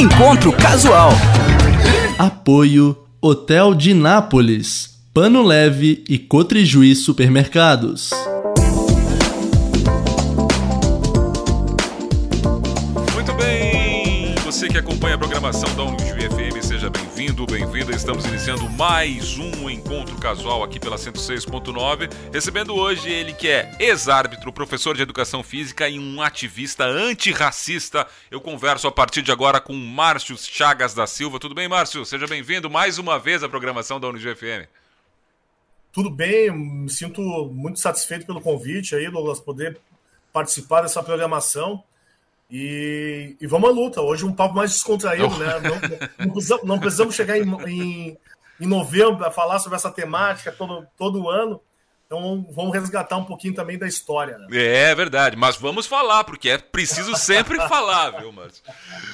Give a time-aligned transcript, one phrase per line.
[0.00, 1.10] Encontro Casual.
[2.18, 8.08] Apoio Hotel de Nápoles, Pano Leve e Cotrijuí Supermercados.
[13.12, 16.09] Muito bem, você que acompanha a programação da seja
[17.20, 17.94] bem-vindo, bem-vinda.
[17.94, 24.50] Estamos iniciando mais um encontro casual aqui pela 106.9, recebendo hoje ele que é ex-árbitro,
[24.50, 28.06] professor de educação física e um ativista antirracista.
[28.30, 31.38] Eu converso a partir de agora com Márcio Chagas da Silva.
[31.38, 32.06] Tudo bem, Márcio?
[32.06, 34.66] Seja bem-vindo mais uma vez à programação da Unijuí FM.
[35.92, 37.20] Tudo bem, me sinto
[37.52, 39.78] muito satisfeito pelo convite aí, Douglas, poder
[40.32, 41.84] participar dessa programação.
[42.50, 44.00] E, e vamos à luta.
[44.00, 45.38] Hoje um papo mais descontraído, não.
[45.38, 45.60] né?
[45.60, 48.18] Não, não, precisamos, não, precisamos, chegar em, em,
[48.60, 51.60] em novembro para falar sobre essa temática todo, todo ano.
[52.12, 54.36] Então vamos resgatar um pouquinho também da história.
[54.36, 54.48] Né?
[54.50, 58.64] É verdade, mas vamos falar, porque é preciso sempre falar, viu, Márcio?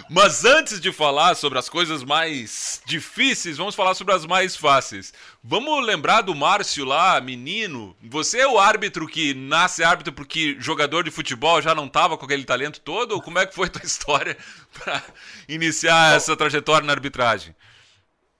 [0.09, 5.12] Mas antes de falar sobre as coisas mais difíceis, vamos falar sobre as mais fáceis.
[5.45, 7.95] Vamos lembrar do Márcio lá, menino.
[8.02, 12.24] Você é o árbitro que nasce árbitro porque jogador de futebol já não estava com
[12.24, 13.13] aquele talento todo?
[13.13, 14.38] Ou como é que foi a tua história
[14.73, 15.02] para
[15.46, 17.54] iniciar essa trajetória na arbitragem?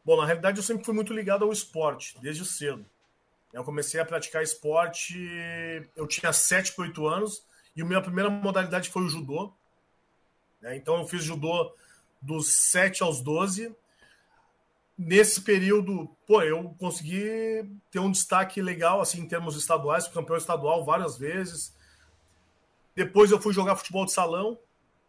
[0.03, 2.87] Bom, na realidade eu sempre fui muito ligado ao esporte, desde cedo.
[3.57, 5.17] Eu comecei a praticar esporte,
[5.97, 7.43] eu tinha 7 para 8 anos,
[7.75, 9.51] e a minha primeira modalidade foi o judô.
[10.61, 10.77] Né?
[10.77, 11.75] Então eu fiz judô
[12.21, 13.75] dos 7 aos 12.
[14.99, 20.85] Nesse período, pô, eu consegui ter um destaque legal assim em termos estaduais, campeão estadual
[20.85, 21.75] várias vezes.
[22.95, 24.59] Depois eu fui jogar futebol de salão,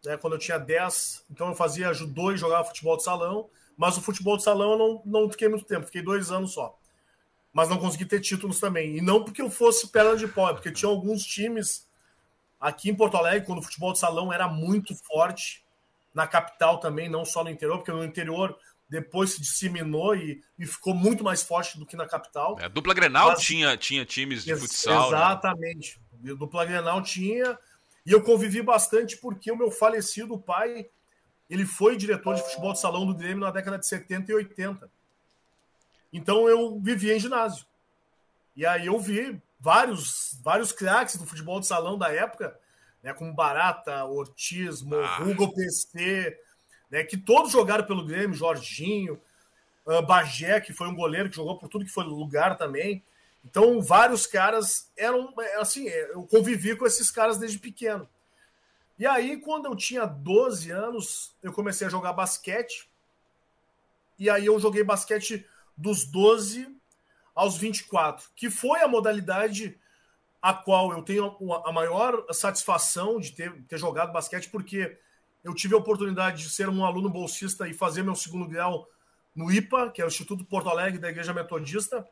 [0.02, 1.26] né, quando eu tinha 10.
[1.30, 3.50] Então eu fazia judô e jogava futebol de salão.
[3.76, 6.78] Mas o futebol de salão eu não, não fiquei muito tempo, fiquei dois anos só
[7.58, 8.98] mas não consegui ter títulos também.
[8.98, 11.88] E não porque eu fosse perna de pau, é porque tinha alguns times
[12.60, 15.64] aqui em Porto Alegre, quando o futebol de salão era muito forte,
[16.14, 18.56] na capital também, não só no interior, porque no interior
[18.88, 22.56] depois se disseminou e, e ficou muito mais forte do que na capital.
[22.60, 25.10] É, a dupla Grenal mas, tinha, tinha times de ex futsal.
[25.10, 25.16] Né?
[25.16, 26.00] Exatamente.
[26.22, 26.30] Né?
[26.30, 27.58] A dupla Grenal tinha.
[28.06, 30.86] E eu convivi bastante porque o meu falecido pai,
[31.50, 34.88] ele foi diretor de futebol de salão do Grêmio na década de 70 e 80.
[36.12, 37.66] Então eu vivia em ginásio.
[38.56, 42.58] E aí eu vi vários, vários craques do futebol de salão da época,
[43.02, 45.52] né, como Barata, Ortiz, Morruga, ah.
[45.54, 46.38] PC,
[46.90, 49.20] né, que todos jogaram pelo Grêmio, Jorginho,
[49.86, 53.02] uh, Bagé, que foi um goleiro que jogou por tudo que foi lugar também.
[53.44, 58.08] Então, vários caras eram assim, eu convivi com esses caras desde pequeno.
[58.98, 62.90] E aí, quando eu tinha 12 anos, eu comecei a jogar basquete.
[64.18, 65.46] E aí eu joguei basquete
[65.78, 66.76] dos 12
[67.34, 69.78] aos 24, que foi a modalidade
[70.42, 74.98] a qual eu tenho a maior satisfação de ter, ter jogado basquete, porque
[75.42, 78.88] eu tive a oportunidade de ser um aluno bolsista e fazer meu segundo grau
[79.34, 82.06] no IPA, que é o Instituto Porto Alegre da Igreja Metodista,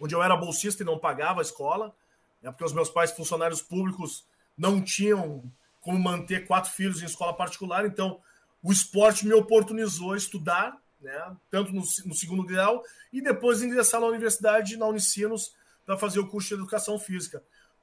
[0.00, 1.94] onde eu era bolsista e não pagava a escola,
[2.40, 4.24] né, porque os meus pais, funcionários públicos,
[4.56, 5.42] não tinham
[5.80, 8.20] como manter quatro filhos em escola particular, então
[8.62, 11.36] o esporte me oportunizou estudar né?
[11.50, 15.52] tanto no, no, segundo grau, e depois ingressar na universidade, na Unicinos,
[15.84, 17.42] para fazer o curso de educação física.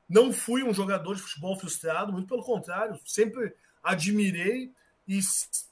[0.09, 4.72] Não fui um jogador de futebol frustrado, muito pelo contrário, sempre admirei
[5.07, 5.19] e,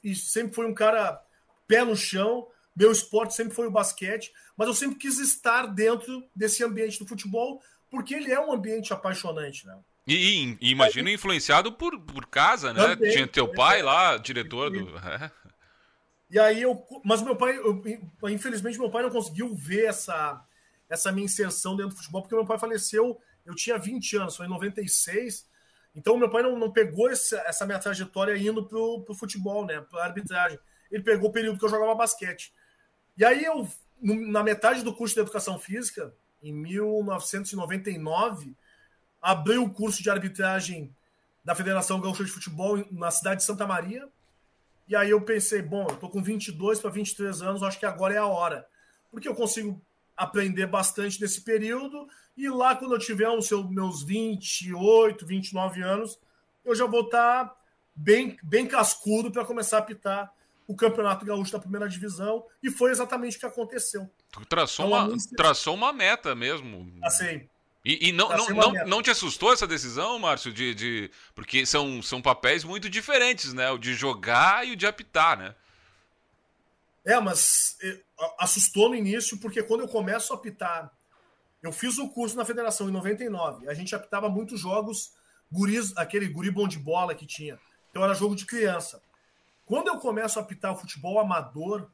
[0.03, 1.21] e sempre fui um cara
[1.67, 2.47] pé no chão.
[2.75, 7.07] Meu esporte sempre foi o basquete, mas eu sempre quis estar dentro desse ambiente do
[7.07, 9.77] futebol, porque ele é um ambiente apaixonante, né?
[10.07, 12.95] E, e imagino influenciado por, por casa, né?
[12.95, 14.97] Também, Tinha teu pai lá, diretor do.
[14.97, 15.31] É.
[16.31, 16.81] E aí eu.
[17.03, 17.83] Mas meu pai, eu,
[18.29, 20.41] infelizmente, meu pai não conseguiu ver essa,
[20.89, 24.45] essa minha inserção dentro do futebol, porque meu pai faleceu, eu tinha 20 anos, foi
[24.45, 25.45] em 96.
[25.93, 29.81] Então meu pai não, não pegou essa, essa minha trajetória indo pro, pro futebol, né?
[29.81, 30.57] Pra arbitragem.
[30.89, 32.53] Ele pegou o período que eu jogava basquete.
[33.17, 33.67] E aí eu,
[34.01, 38.55] na metade do curso de educação física, em 1999,
[39.21, 40.95] abri o curso de arbitragem
[41.43, 44.07] da Federação Gaúcha de Futebol na cidade de Santa Maria,
[44.91, 48.13] e aí eu pensei, bom, eu tô com 22 para 23 anos, acho que agora
[48.13, 48.67] é a hora.
[49.09, 49.81] Porque eu consigo
[50.17, 56.19] aprender bastante nesse período e lá quando eu tiver os meus 28, 29 anos,
[56.65, 57.55] eu já vou estar tá
[57.95, 60.33] bem, bem cascudo para começar a apitar
[60.67, 64.11] o Campeonato Gaúcho da primeira divisão e foi exatamente o que aconteceu.
[64.29, 66.93] Tu traçou, então, uma, traçou uma meta mesmo.
[67.01, 67.47] Assim,
[67.83, 70.53] e, e não, não, não, não, te assustou essa decisão, Márcio?
[70.53, 73.71] De, de, porque são, são papéis muito diferentes, né?
[73.71, 75.55] O de jogar e o de apitar, né?
[77.03, 77.77] É, mas
[78.37, 80.91] assustou no início, porque quando eu começo a apitar,
[81.63, 83.67] eu fiz o curso na federação em 99.
[83.67, 85.13] A gente apitava muitos jogos,
[85.51, 87.59] guris, aquele guri bom de bola que tinha.
[87.89, 89.01] Então era jogo de criança.
[89.65, 91.89] Quando eu começo a apitar o futebol amador,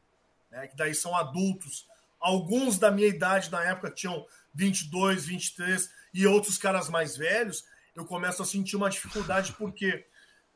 [0.51, 1.87] né, que daí são adultos,
[2.19, 4.25] alguns da minha idade na época tinham
[4.57, 7.63] 22, 23 e outros caras mais velhos,
[7.95, 10.05] eu começo a sentir uma dificuldade porque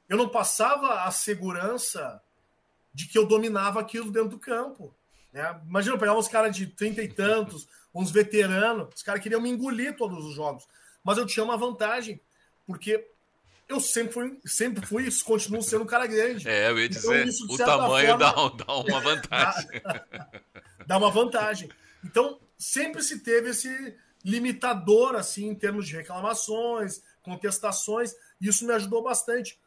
[0.09, 2.21] eu não passava a segurança
[2.93, 4.93] de que eu dominava aquilo dentro do campo.
[5.31, 5.61] Né?
[5.65, 9.49] Imagina, eu pegava uns caras de trinta e tantos, uns veteranos, os caras queriam me
[9.49, 10.67] engolir todos os jogos.
[11.03, 12.19] Mas eu tinha uma vantagem,
[12.65, 13.07] porque
[13.69, 16.49] eu sempre fui, sempre fui e continuo sendo um cara grande.
[16.49, 19.81] É, eu ia então, dizer, então, o tamanho forma, dá, dá, uma vantagem.
[19.83, 20.05] dá,
[20.87, 21.69] dá uma vantagem.
[22.03, 28.73] Então, sempre se teve esse limitador, assim, em termos de reclamações, contestações, e isso me
[28.73, 29.59] ajudou bastante.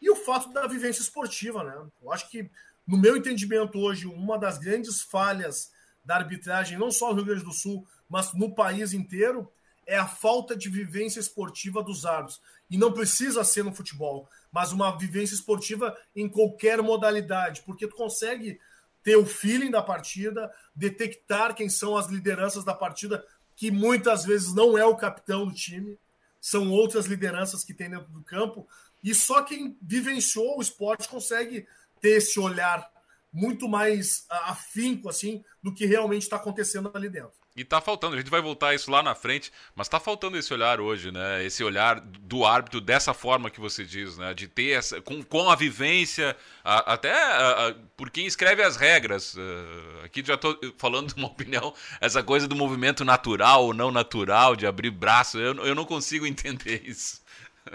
[0.00, 1.88] E o fato da vivência esportiva, né?
[2.02, 2.50] Eu acho que,
[2.84, 5.70] no meu entendimento hoje, uma das grandes falhas
[6.04, 9.48] da arbitragem, não só no Rio Grande do Sul, mas no país inteiro,
[9.86, 12.40] é a falta de vivência esportiva dos árbitros.
[12.68, 17.94] E não precisa ser no futebol, mas uma vivência esportiva em qualquer modalidade, porque tu
[17.94, 18.58] consegue
[19.02, 23.24] ter o feeling da partida, detectar quem são as lideranças da partida,
[23.56, 25.98] que muitas vezes não é o capitão do time,
[26.40, 28.66] são outras lideranças que tem dentro do campo,
[29.02, 31.66] e só quem vivenciou o esporte consegue
[32.00, 32.90] ter esse olhar
[33.32, 37.41] muito mais afinco assim do que realmente está acontecendo ali dentro.
[37.54, 40.38] E tá faltando, a gente vai voltar a isso lá na frente, mas tá faltando
[40.38, 41.44] esse olhar hoje, né?
[41.44, 44.32] Esse olhar do árbitro dessa forma que você diz, né?
[44.32, 45.02] De ter essa.
[45.02, 46.34] com, com a vivência,
[46.64, 49.34] a, até a, a, por quem escreve as regras.
[49.34, 53.90] Uh, aqui já tô falando de uma opinião, essa coisa do movimento natural ou não
[53.90, 57.20] natural, de abrir braço, eu, eu não consigo entender isso.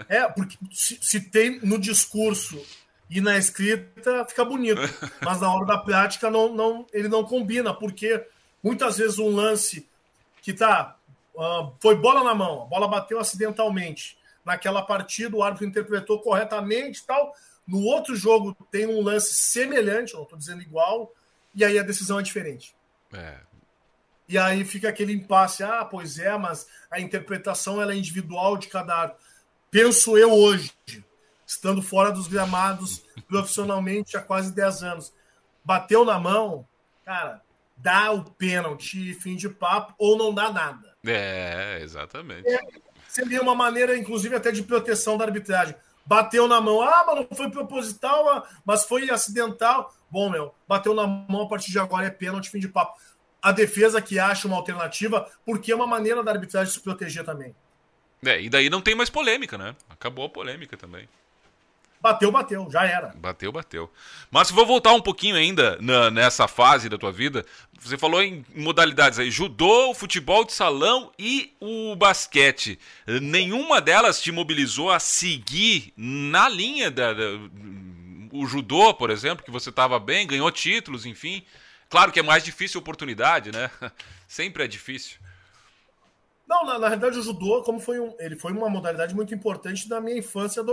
[0.08, 2.60] É, porque se, se tem no discurso
[3.08, 4.80] e na escrita fica bonito,
[5.22, 8.26] mas na hora da prática não, não, ele não combina, porque
[8.62, 9.88] muitas vezes um lance
[10.42, 10.96] que tá
[11.34, 17.04] uh, foi bola na mão, a bola bateu acidentalmente naquela partida, o árbitro interpretou corretamente,
[17.04, 17.34] tal.
[17.66, 21.12] No outro jogo tem um lance semelhante, não estou dizendo igual,
[21.54, 22.74] e aí a decisão é diferente.
[23.12, 23.40] É.
[24.26, 28.68] E aí fica aquele impasse, ah, pois é, mas a interpretação ela é individual de
[28.68, 29.28] cada árbitro
[29.70, 30.72] penso eu hoje,
[31.46, 35.12] estando fora dos gramados profissionalmente há quase 10 anos,
[35.64, 36.66] bateu na mão,
[37.04, 37.42] cara,
[37.78, 40.96] dá o pênalti, fim de papo, ou não dá nada.
[41.06, 42.48] É, exatamente.
[42.48, 42.58] É,
[43.08, 45.74] seria uma maneira, inclusive, até de proteção da arbitragem.
[46.04, 49.94] Bateu na mão, ah, mas não foi proposital, mas foi acidental.
[50.10, 52.98] Bom, meu, bateu na mão a partir de agora é pênalti, fim de papo.
[53.40, 57.54] A defesa que acha uma alternativa, porque é uma maneira da arbitragem se proteger também.
[58.24, 59.76] É, e daí não tem mais polêmica, né?
[59.88, 61.08] Acabou a polêmica também.
[62.00, 63.12] Bateu, bateu, já era.
[63.16, 63.92] Bateu, bateu.
[64.30, 67.44] Mas vou voltar um pouquinho ainda na, nessa fase da tua vida.
[67.80, 72.78] Você falou em modalidades aí: judô, futebol de salão e o basquete.
[73.06, 77.24] Nenhuma delas te mobilizou a seguir na linha da, da
[78.32, 81.42] o judô, por exemplo, que você estava bem, ganhou títulos, enfim.
[81.88, 83.70] Claro que é mais difícil a oportunidade, né?
[84.28, 85.18] Sempre é difícil.
[86.48, 89.86] Não, na, na realidade o judô, como foi um, ele foi uma modalidade muito importante
[89.86, 90.64] da minha infância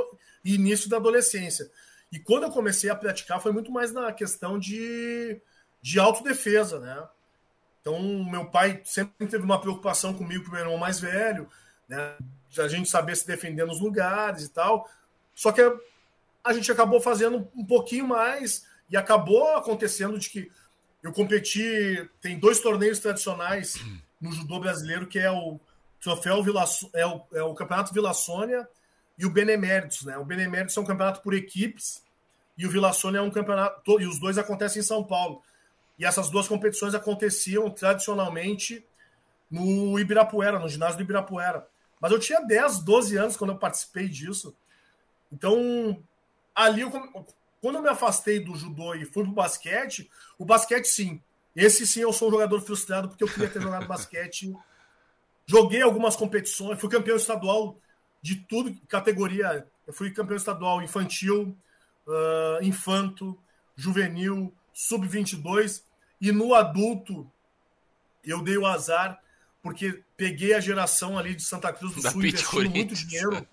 [0.44, 1.70] e início da adolescência.
[2.12, 5.42] E quando eu comecei a praticar foi muito mais na questão de,
[5.82, 7.06] de autodefesa, né?
[7.82, 11.50] Então, meu pai sempre teve uma preocupação comigo, com meu irmão mais velho,
[11.90, 12.16] né?
[12.58, 14.90] A gente saber se defender nos lugares e tal.
[15.36, 15.62] Só que
[16.42, 20.52] a gente acabou fazendo um pouquinho mais e acabou acontecendo de que
[21.04, 23.76] eu competi, tem dois torneios tradicionais
[24.26, 25.60] no judô brasileiro, que é o
[26.02, 28.68] troféu Vila, é o, é o campeonato Vila Sônia
[29.18, 30.18] e o Beneméritos, né?
[30.18, 32.04] O Beneméritos é um campeonato por equipes
[32.58, 35.42] e o Vila Sônia é um campeonato e os dois acontecem em São Paulo.
[35.98, 38.86] E essas duas competições aconteciam tradicionalmente
[39.50, 41.68] no Ibirapuera, no ginásio do Ibirapuera.
[42.02, 44.56] Mas eu tinha 10, 12 anos quando eu participei disso.
[45.32, 46.04] Então,
[46.54, 46.92] ali, eu,
[47.62, 51.22] quando eu me afastei do judô e fui pro basquete, o basquete, sim,
[51.56, 54.54] esse sim eu sou um jogador frustrado porque eu queria ter jogado basquete.
[55.48, 57.80] Joguei algumas competições, fui campeão estadual
[58.22, 59.66] de tudo, categoria.
[59.88, 61.56] Eu fui campeão estadual infantil,
[62.08, 63.40] uh, infanto,
[63.76, 65.84] juvenil, sub-22
[66.20, 67.32] e no adulto
[68.24, 69.22] eu dei o azar
[69.62, 73.48] porque peguei a geração ali de Santa Cruz do da Sul investindo muito dinheiro.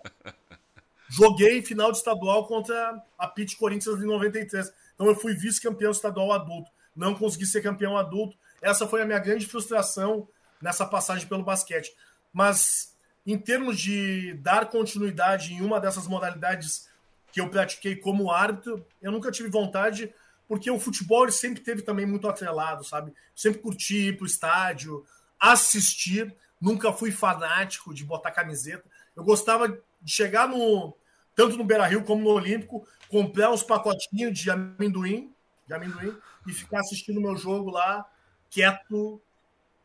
[1.09, 4.73] Joguei final de estadual contra a Pit Corinthians em 93.
[4.94, 8.37] Então eu fui vice-campeão estadual adulto não consegui ser campeão adulto.
[8.61, 10.29] Essa foi a minha grande frustração
[10.61, 11.95] nessa passagem pelo basquete.
[12.33, 12.95] Mas
[13.27, 16.89] em termos de dar continuidade em uma dessas modalidades
[17.33, 20.13] que eu pratiquei como árbitro, eu nunca tive vontade,
[20.47, 23.13] porque o futebol sempre teve também muito atrelado, sabe?
[23.35, 25.05] Sempre curti ir pro estádio,
[25.41, 28.85] assistir, nunca fui fanático de botar camiseta.
[29.17, 30.95] Eu gostava de chegar no,
[31.35, 35.33] tanto no Beira Rio como no Olímpico, comprar uns pacotinhos de amendoim,
[35.67, 36.15] de amendoim
[36.47, 38.05] e ficar assistindo o meu jogo lá,
[38.51, 39.21] quieto,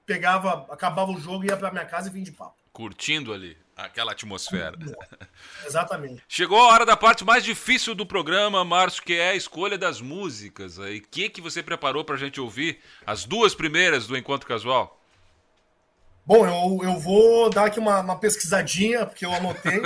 [0.06, 2.56] pegava, acabava o jogo, ia para minha casa e vim de papo.
[2.72, 4.78] Curtindo ali aquela atmosfera.
[5.66, 6.24] Exatamente.
[6.28, 10.02] Chegou a hora da parte mais difícil do programa, Márcio, que é a escolha das
[10.02, 10.78] músicas.
[10.78, 12.80] E o que, que você preparou para a gente ouvir?
[13.06, 15.00] As duas primeiras do Encontro Casual?
[16.26, 19.80] Bom, eu, eu vou dar aqui uma, uma pesquisadinha, porque eu anotei.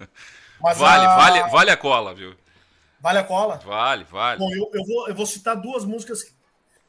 [0.60, 1.16] vale, a...
[1.16, 2.34] vale, vale a cola, viu?
[3.06, 3.58] Vale a cola?
[3.58, 4.40] Vale, vale.
[4.40, 6.34] Bom, eu, eu, vou, eu vou citar duas músicas.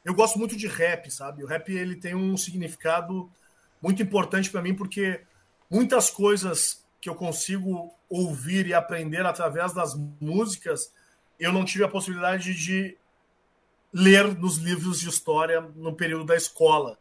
[0.04, 1.44] Eu gosto muito de rap, sabe?
[1.44, 3.30] O rap ele tem um significado
[3.80, 5.22] muito importante para mim, porque
[5.70, 10.92] muitas coisas que eu consigo ouvir e aprender através das músicas,
[11.38, 12.98] eu não tive a possibilidade de
[13.92, 16.98] ler nos livros de história no período da escola.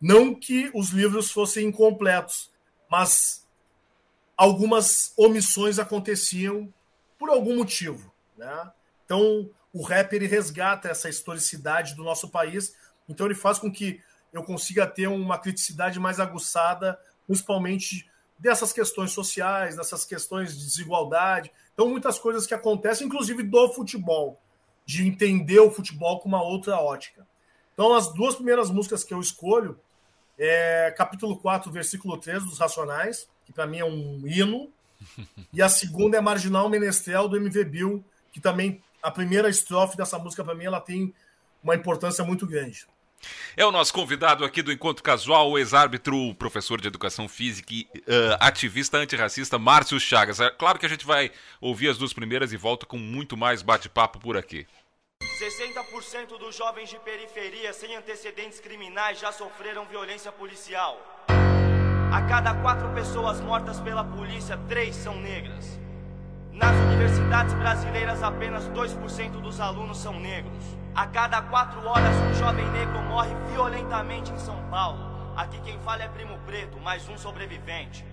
[0.00, 2.52] Não que os livros fossem incompletos,
[2.88, 3.44] mas
[4.36, 6.72] algumas omissões aconteciam
[7.18, 8.14] por algum motivo.
[8.40, 8.72] Né?
[9.04, 12.74] Então, o rap ele resgata essa historicidade do nosso país,
[13.06, 14.00] então ele faz com que
[14.32, 21.52] eu consiga ter uma criticidade mais aguçada, principalmente dessas questões sociais, dessas questões de desigualdade.
[21.74, 24.40] Então, muitas coisas que acontecem, inclusive do futebol,
[24.86, 27.26] de entender o futebol com uma outra ótica.
[27.74, 29.78] Então, as duas primeiras músicas que eu escolho
[30.38, 34.72] é capítulo 4, versículo 3 dos Racionais, que para mim é um hino,
[35.52, 40.18] e a segunda é Marginal Menestrel do MV Bill, que também a primeira estrofe dessa
[40.18, 41.14] música para mim ela tem
[41.62, 42.86] uma importância muito grande.
[43.56, 47.82] É o nosso convidado aqui do Encontro Casual, o ex-árbitro, professor de educação física e
[47.82, 50.40] uh, ativista antirracista Márcio Chagas.
[50.40, 53.60] É claro que a gente vai ouvir as duas primeiras e volta com muito mais
[53.62, 54.66] bate-papo por aqui.
[55.22, 60.98] 60% dos jovens de periferia sem antecedentes criminais já sofreram violência policial.
[62.12, 65.78] A cada quatro pessoas mortas pela polícia, três são negras.
[66.60, 70.62] Nas universidades brasileiras, apenas 2% dos alunos são negros.
[70.94, 75.32] A cada quatro horas, um jovem negro morre violentamente em São Paulo.
[75.34, 78.04] Aqui quem fala é Primo Preto, mais um sobrevivente.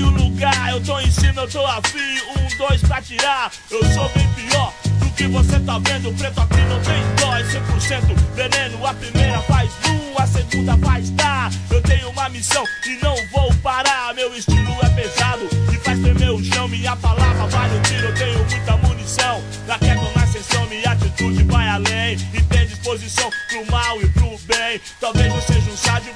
[0.00, 0.70] O lugar.
[0.70, 1.98] Eu tô em cima, eu tô afim.
[1.98, 3.50] Um, dois pra tirar.
[3.70, 6.16] Eu sou bem pior do que você tá vendo.
[6.16, 8.86] Preto aqui não tem dó, é 100% veneno.
[8.86, 11.50] A primeira faz nu, a segunda faz tá.
[11.70, 14.14] Eu tenho uma missão e não vou parar.
[14.14, 16.68] Meu estilo é pesado e faz tremer o chão.
[16.68, 19.42] Minha palavra vale um tiro, eu tenho muita munição.
[19.66, 22.16] Na queda na ascensão, minha atitude vai além.
[22.32, 24.80] E tem disposição pro mal e pro bem.
[25.00, 26.12] Talvez eu seja um sádio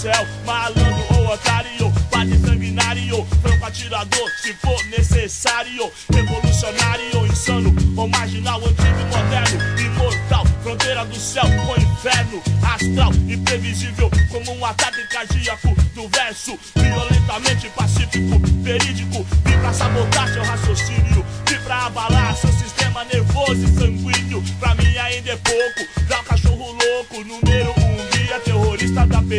[0.00, 1.92] céu, malandro ou otário.
[2.10, 5.92] Padre sanguinário, franco atirador, se for necessário.
[6.10, 9.78] Revolucionário, insano ou marginal, antigo e moderno.
[9.78, 12.42] Imortal, fronteira do céu com inferno.
[12.62, 16.58] Astral, imprevisível, como um ataque cardíaco do verso.
[16.76, 19.26] Violentamente pacífico, verídico.
[19.44, 21.26] Vim pra sabotar seu raciocínio.
[21.46, 24.09] Vim pra abalar seu sistema nervoso e sanguíneo.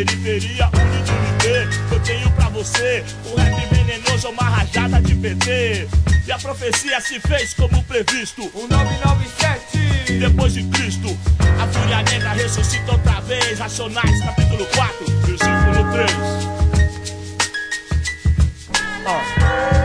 [0.06, 0.70] Periferia.
[0.74, 3.04] Unidunité, eu tenho pra você.
[3.26, 5.88] O rap venenoso uma rajada de PT.
[6.26, 8.44] E a profecia se fez como previsto.
[8.54, 11.18] O 997 Depois de Cristo,
[11.62, 13.60] a fúria negra ressuscita outra vez.
[13.60, 16.12] Racionais, capítulo 4, versículo 3.
[19.04, 19.81] Racionais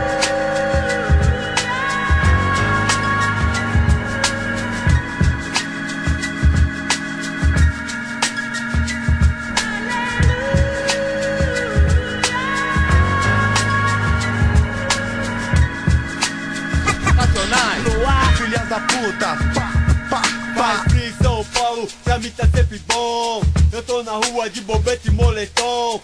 [18.99, 19.71] Puta pá,
[20.09, 20.21] pá,
[20.57, 23.43] Faz frio em São Paulo, pra mim tá sempre bom.
[23.71, 26.01] Eu tô na rua de bobete e moletom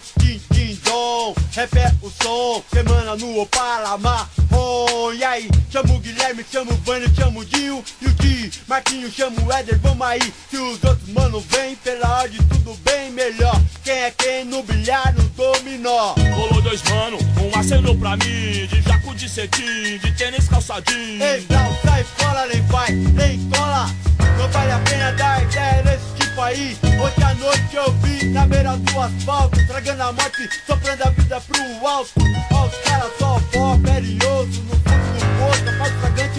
[0.76, 6.72] dom Rap é o som Semana no Opala marrom E aí, chamo o Guilherme, chamo
[6.72, 10.56] o Vânio, chamo o Dinho E o Di, Marquinho, chamo o Éder Vamos aí, se
[10.56, 13.60] os outros mano vem Pela ordem tudo bem melhor.
[13.82, 16.14] Quem é quem no bilhar, no dominó?
[16.34, 18.66] Rolou dois mano, um acenou pra mim.
[18.66, 21.22] De jaco de cetim, de tênis calçadinho.
[21.22, 23.90] Ei, não sai fora, nem vai, nem cola.
[24.38, 29.00] Não vale a pena dar ideia desse Hoje à noite eu vi na beira do
[29.00, 32.10] asfalto Tragando a morte, soprando a vida pro alto
[32.52, 36.34] Ó, os caras só pó, perioso No fundo do poço, após tragando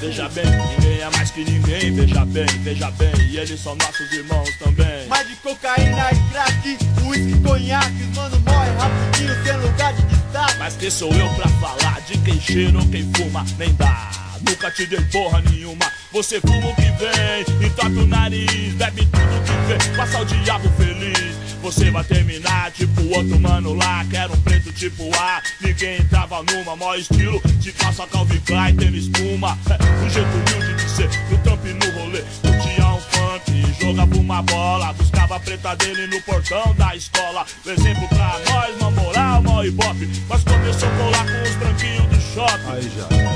[0.00, 4.12] veja bem, ninguém é mais que ninguém, veja bem, veja bem, e eles são nossos
[4.12, 5.06] irmãos também.
[5.08, 10.58] Mais de cocaína e crack, uísque, conhaque, mano morre rapidinho, sem lugar de destaque.
[10.58, 13.44] Mas quem sou eu pra falar de quem cheira ou quem fuma?
[13.58, 14.27] Nem dá.
[14.42, 15.90] Nunca te dei porra nenhuma.
[16.12, 20.68] Você fuma o que vem, entope o nariz, bebe tudo que vem, passa o diabo
[20.76, 21.36] feliz.
[21.62, 25.42] Você vai terminar tipo outro mano lá, que era um preto tipo A.
[25.60, 29.58] Ninguém entrava numa, mó estilo, de calça Calvin Klein, tênis espuma.
[29.68, 32.22] É, um jeito humilde de ser, no trampo e no rolê.
[32.40, 37.44] Curtia um funk, jogava uma bola, buscava a preta dele no portão da escola.
[37.66, 40.08] Exemplo pra nós, uma moral, mó ibope.
[40.28, 42.70] Mas começou a colar com os branquinhos do shopping.
[42.70, 43.27] Aí já.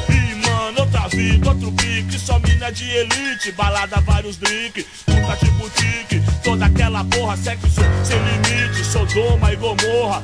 [0.76, 6.66] Outra vida, outro pique, só mina de elite, balada, vários drink, puta tipo tique, toda
[6.66, 7.68] aquela porra, sexo
[8.04, 10.22] sem limite, Sodoma e Gomorra.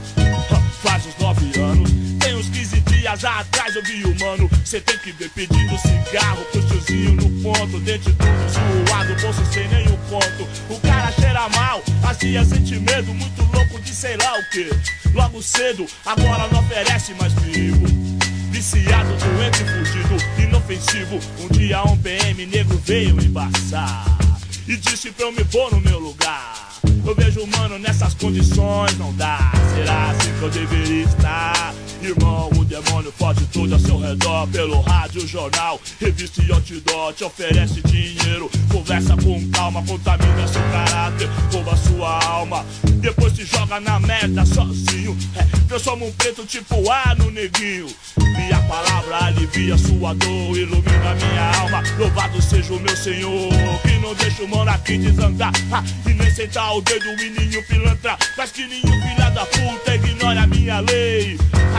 [0.83, 4.51] Faz uns nove anos, tem uns 15 dias atrás eu vi o mano.
[4.65, 9.69] Cê tem que ver pedindo cigarro pro tiozinho no ponto, dente tudo zoado, bolso sem
[9.69, 10.49] nenhum ponto.
[10.71, 14.71] O cara cheira mal, as tia sente medo, muito louco de sei lá o que.
[15.15, 18.18] Logo cedo, agora não oferece mais perigo.
[18.51, 21.19] Viciado, doente, fugido, inofensivo.
[21.41, 24.19] Um dia um PM negro veio embaçar
[24.67, 26.69] e disse pra eu me pôr no meu lugar.
[27.07, 29.53] Eu vejo, mano, nessas condições não dá.
[29.75, 31.75] Será assim que eu deveria estar?
[32.03, 34.47] Irmão, o demônio pode tudo ao seu redor.
[34.49, 37.13] Pelo rádio, jornal, revista e outdoor.
[37.13, 42.65] Te oferece dinheiro, conversa com calma, contamina seu caráter, rouba sua alma.
[43.01, 45.17] Depois se joga na merda sozinho.
[45.35, 47.89] É, transforma um preto tipo A no neguinho.
[48.17, 51.83] Minha palavra alivia sua dor, ilumina minha alma.
[51.99, 53.51] Louvado seja o meu Senhor,
[53.83, 55.53] que não deixa o mano aqui desandar.
[55.73, 58.17] Ah, e nem sentar o dedo, menino pilantra.
[58.37, 61.37] Mas que nenhum filha da puta ignore a minha lei.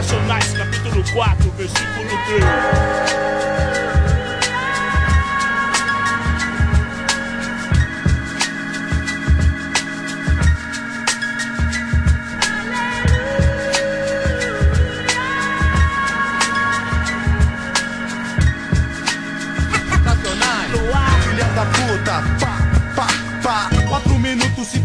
[0.09, 3.98] Racionais, capítulo 4, versículo 3.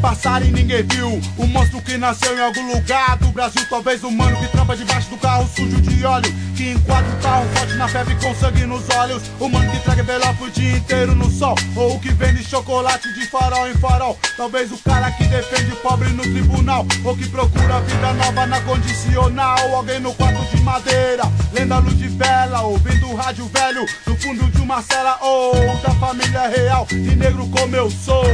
[0.04, 1.20] Se passarem ninguém viu.
[1.38, 3.62] O monstro que nasceu em algum lugar do Brasil.
[3.70, 6.32] Talvez o mano que trampa debaixo do carro sujo de óleo.
[6.54, 9.22] Que enquadra o carro forte na febre com sangue nos olhos.
[9.40, 11.54] O mano que traga envelope o dia inteiro no sol.
[11.74, 14.18] Ou o que vende chocolate de farol em farol.
[14.36, 16.86] Talvez o cara que defende o pobre no tribunal.
[17.02, 19.74] Ou que procura vida nova na condicional.
[19.74, 22.60] Alguém no quarto de madeira, lendo a luz de vela.
[22.62, 25.18] Ouvindo o rádio velho no fundo de uma cela.
[25.22, 28.24] Ou da família real, de negro como eu sou.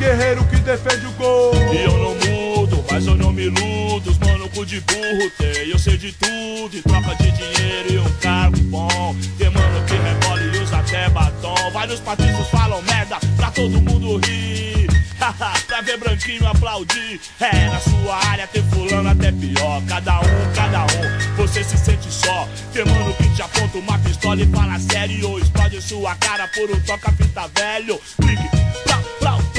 [0.00, 1.52] Guerreiro que defende o gol.
[1.72, 4.10] E eu não mudo, mas eu não me iludo.
[4.10, 6.74] Os mano cu de burro tem, eu sei de tudo.
[6.74, 9.14] E troca de dinheiro e um cargo bom.
[9.36, 11.70] Tem mano que rebola e usa até batom.
[11.72, 14.88] Vários patrícios falam merda pra todo mundo rir.
[15.66, 17.20] pra ver branquinho aplaudir.
[17.38, 19.82] É, na sua área tem fulano até pior.
[19.86, 22.48] Cada um, cada um, você se sente só.
[22.72, 25.38] Tem mano que te aponta uma pistola e fala sério.
[25.38, 28.00] Explode sua cara por um toca-fita velho.
[28.16, 28.48] Clique,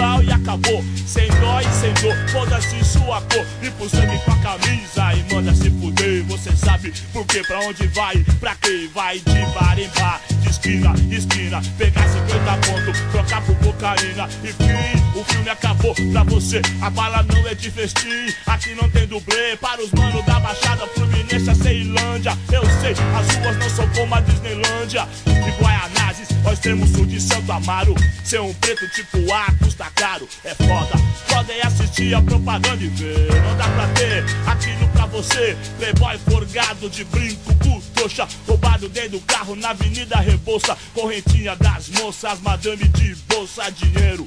[0.02, 0.84] plau e acabou.
[1.06, 3.46] Sem dó e sem dor, foda-se sua cor.
[3.62, 6.24] E por sangue com a camisa e manda se fuder.
[6.24, 6.71] Você sabe
[7.14, 10.22] por que, pra onde vai, pra quem vai de bar em bar.
[10.42, 14.28] De esquina, esquina, pegar 50 pontos, trocar por cocaína.
[14.44, 16.62] E fim, o filme acabou pra você.
[16.82, 19.56] A bala não é de festim, aqui não tem dublê.
[19.58, 22.38] Para os manos da Baixada Fluminense, a Ceilândia.
[22.52, 25.08] Eu sei, as ruas não são como a Disneylândia.
[25.26, 27.96] De Guaianazes, ao extremo sul de Santo Amaro.
[28.24, 30.98] Ser um preto tipo A custa caro, é foda.
[31.28, 33.28] Foda é assistir a propaganda e ver.
[33.44, 35.58] Não dá pra ter aquilo pra você.
[35.78, 38.28] Playboy forgado de brinco, cu trouxa.
[38.48, 40.78] Roubado dentro do carro na Avenida Rebouça.
[40.94, 44.26] Correntinha das moças, madame de bolsa, dinheiro.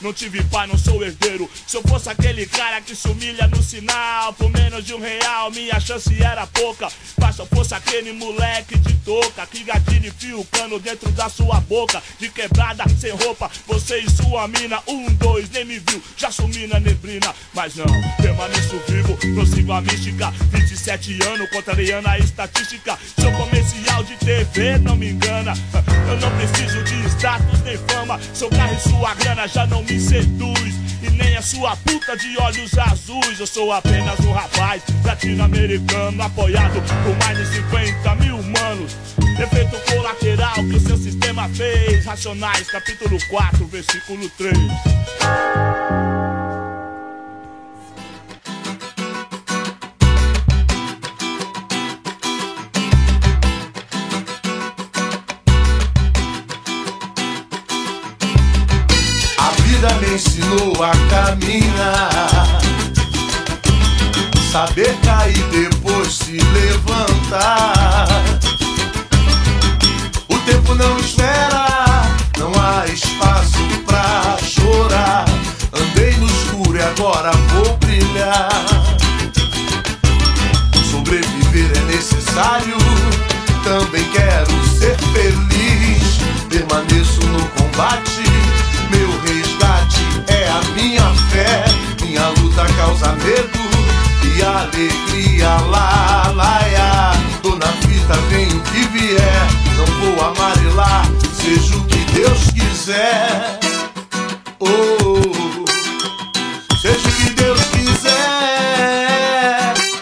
[0.00, 1.48] Não tive pai, não sou herdeiro.
[1.66, 5.50] Se eu fosse aquele cara que se humilha no sinal, por menos de um real,
[5.50, 6.88] minha chance era pouca.
[7.18, 11.28] Mas se eu fosse aquele moleque de touca, que gatilho enfia o cano dentro da
[11.28, 16.02] sua boca, de quebrada, sem roupa, você e sua mina, um, dois, nem me viu,
[16.16, 17.34] já sumi na neblina.
[17.54, 17.86] Mas não,
[18.20, 20.30] permaneço vivo, prossigo a mística.
[20.50, 22.98] 27 anos, contrariando a estatística.
[23.18, 25.54] Seu comercial de TV não me engana.
[26.08, 28.20] Eu não preciso de status nem fama.
[28.34, 30.74] Seu carro e sua grana já não me seduz.
[31.02, 33.38] E nem a sua puta de olhos azuis.
[33.38, 38.96] Eu sou apenas um rapaz latino-americano apoiado por mais de 50 mil humanos.
[39.38, 42.04] Efeito colateral que o seu sistema fez.
[42.04, 44.56] Racionais, capítulo 4, versículo 3.
[60.46, 62.60] Ensinou a caminhar.
[64.50, 68.06] Saber cair depois se levantar.
[70.28, 72.06] O tempo não espera,
[72.38, 75.24] não há espaço pra chorar.
[75.72, 78.48] Andei no escuro e agora vou brilhar.
[80.90, 82.76] Sobreviver é necessário,
[83.64, 86.16] também quero ser feliz.
[86.48, 88.22] Permaneço no combate,
[88.90, 89.45] meu resgate
[90.28, 91.64] é a minha fé.
[92.02, 93.66] Minha luta causa medo
[94.36, 97.12] e alegria, lá, lá, lá.
[97.42, 99.46] Tô na fita, vem o que vier.
[99.76, 103.58] Não vou amarelar, seja o que Deus quiser.
[104.60, 105.66] Oh.
[106.80, 108.14] seja o que Deus quiser.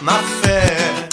[0.03, 1.09] Na fé.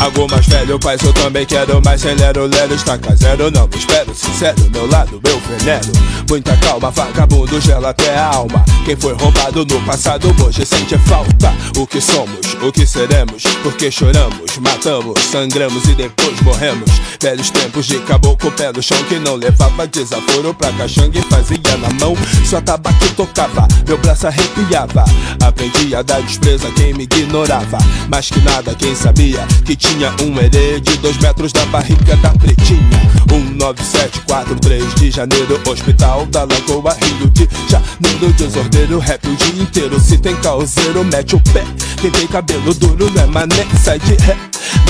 [0.00, 2.00] Algo mais velho, mas eu também quero mais.
[2.00, 5.92] Celero, lero, está zero Não me espero, sincero, meu lado, meu veneno.
[6.28, 8.64] Muita calma, vagabundo gela até a alma.
[8.84, 11.52] Quem foi roubado no passado hoje sente falta.
[11.76, 13.42] O que somos, o que seremos?
[13.62, 16.90] Porque choramos, matamos, sangramos e depois morremos.
[17.20, 20.54] Velhos tempos de caboclo, pé no chão Que não levava desaforo.
[20.54, 22.16] Pra caixanga e fazia na mão.
[22.44, 25.04] Só tabaco tocava, meu braço arrepiava.
[25.40, 27.78] Aprendi a dar despreza quem me ignorava.
[28.08, 32.80] Mais que nada quem sabia que tinha um de dois metros da barriga da pretinha.
[33.26, 38.32] 19743 de janeiro Hospital da Lagoa Rio de Janeiro.
[38.36, 39.98] Desordeiro rap o dia inteiro.
[39.98, 41.64] Se tem causeiro mete o pé.
[42.00, 44.36] Quem tem cabelo duro não é mané Sai de ré.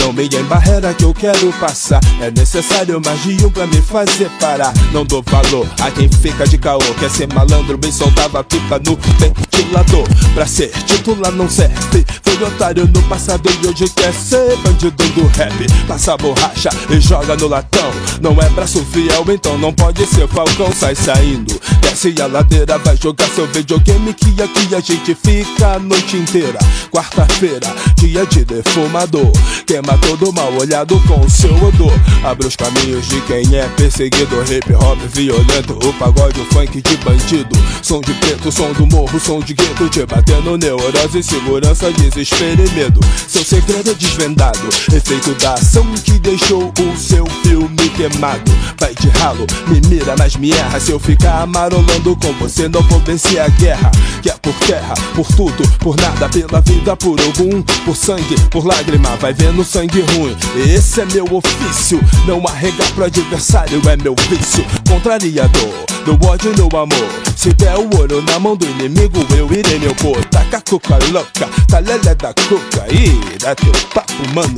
[0.00, 2.00] Não me em barreira que eu quero passar.
[2.20, 4.72] É necessário mais de um pra me fazer parar.
[4.92, 6.80] Não dou valor a quem fica de caô.
[6.98, 10.08] Quer ser malandro, bem soltava pipa no ventilador.
[10.34, 12.04] Pra ser titular não serve.
[12.22, 15.51] Foi otário no passado e hoje quer ser bandido do rap
[15.86, 17.90] Passa borracha e joga no latão.
[18.20, 22.96] Não é braço fiel, então não pode ser falcão Sai saindo, desce a ladeira Vai
[22.96, 26.58] jogar seu videogame que aqui a gente fica a noite inteira.
[26.90, 29.32] Quarta-feira, dia de defumador.
[29.66, 31.92] Queima todo mal olhado com seu odor.
[32.24, 34.42] Abre os caminhos de quem é perseguido.
[34.50, 37.56] Hip hop violento, o pagode, o funk de bandido.
[37.82, 42.70] Som de preto, som do morro, som de gueto Te batendo neurose, segurança, desespero e
[42.70, 43.00] medo.
[43.28, 48.50] Seu segredo é desvendado Efeito ação que deixou o seu filme queimado.
[48.78, 52.82] Vai de ralo, me mira, mas me erra Se eu ficar amarolando com você não
[52.82, 53.90] vou vencer a guerra.
[54.22, 58.64] Que é por terra, por tudo, por nada Pela vida, por algum, por sangue, por
[58.64, 64.14] lágrima Vai vendo sangue ruim, esse é meu ofício Não arregar pro adversário é meu
[64.28, 64.64] vício.
[64.88, 65.72] Contrariador,
[66.04, 67.22] do ódio no amor.
[67.36, 71.48] Se der o ouro na mão do inimigo eu irei meu pôr Taca cuca louca,
[71.68, 72.86] talelé da cuca.
[72.90, 74.56] E dá teu papo mano,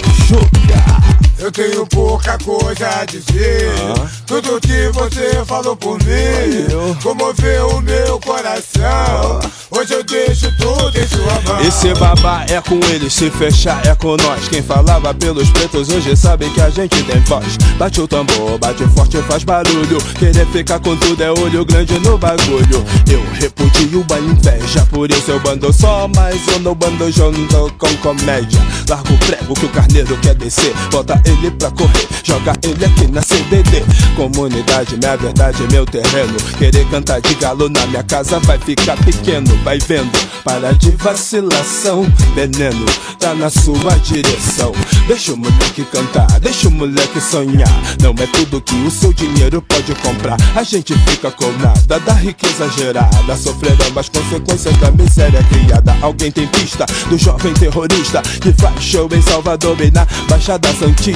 [0.74, 3.70] joga eu tenho pouca coisa a dizer.
[3.78, 4.08] Ah.
[4.26, 9.40] Tudo que você falou por mim comoveu o meu coração.
[9.70, 11.60] Hoje eu deixo tudo em sua mão.
[11.60, 14.48] Esse babá é com ele, se fechar é com nós.
[14.48, 17.56] Quem falava pelos pretos hoje sabe que a gente tem voz.
[17.78, 19.98] Bate o tambor, bate forte, faz barulho.
[20.18, 22.84] Querer ficar com tudo é olho grande no bagulho.
[23.10, 27.96] Eu repudio a inveja, por isso eu bando só, mas eu não bando junto com
[27.96, 28.60] comédia.
[28.88, 30.72] Largo o prego que o carneiro quer descer.
[30.90, 33.82] Bota ele pra correr, joga ele aqui na CDD.
[34.16, 36.34] Comunidade, minha verdade, meu terreno.
[36.58, 40.12] Querer cantar de galo na minha casa vai ficar pequeno, vai vendo.
[40.44, 42.84] Para de vacilação, veneno
[43.18, 44.72] tá na sua direção.
[45.06, 47.68] Deixa o moleque cantar, deixa o moleque sonhar.
[48.02, 50.36] Não é tudo que o seu dinheiro pode comprar.
[50.54, 53.36] A gente fica com nada da riqueza gerada.
[53.36, 55.96] Sofrerão as consequências da miséria criada.
[56.02, 61.13] Alguém tem pista do jovem terrorista que faz show em Salvador e na Baixada Santista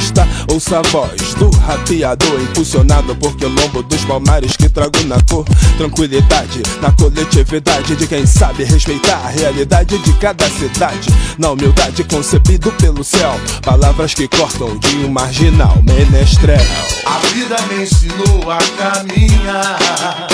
[0.50, 5.44] ouça a voz do rapeador impulsionado por quilombo dos palmares que trago na cor.
[5.76, 11.08] Tranquilidade na coletividade de quem sabe respeitar a realidade de cada cidade.
[11.38, 16.58] Na humildade concebido pelo céu, palavras que cortam de um marginal menestrel.
[17.06, 20.28] A vida me ensinou a caminhar.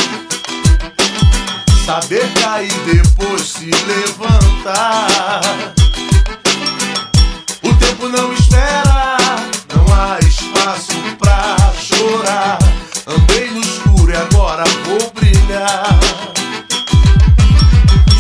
[1.85, 5.41] Saber cair depois se levantar.
[7.63, 8.84] O tempo não espera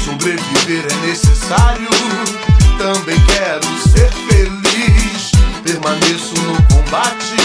[0.05, 1.89] Sobreviver é necessário,
[2.79, 5.31] também quero ser feliz.
[5.63, 7.44] Permaneço no combate,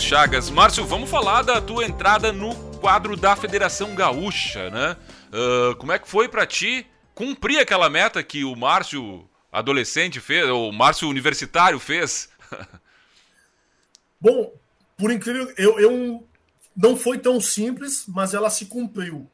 [0.00, 0.48] Chagas.
[0.48, 4.96] Márcio, vamos falar da tua entrada no quadro da Federação Gaúcha, né?
[5.28, 10.48] Uh, como é que foi para ti cumprir aquela meta que o Márcio adolescente fez,
[10.48, 12.30] ou o Márcio universitário fez?
[14.18, 14.52] Bom,
[14.96, 16.26] por incrível, eu, eu
[16.74, 19.30] não foi tão simples, mas ela se cumpriu.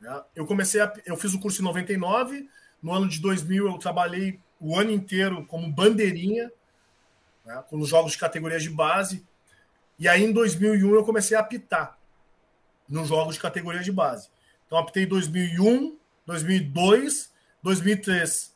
[0.00, 0.22] Né?
[0.34, 2.48] Eu comecei a, eu fiz o curso em 99,
[2.82, 6.50] no ano de 2000 eu trabalhei o ano inteiro como bandeirinha,
[7.44, 9.24] né, com os jogos de categorias de base.
[9.98, 11.98] E aí, em 2001, eu comecei a apitar
[12.88, 14.28] nos jogos de categorias de base.
[14.66, 17.32] Então, apitei 2001, 2002,
[17.62, 18.54] 2003.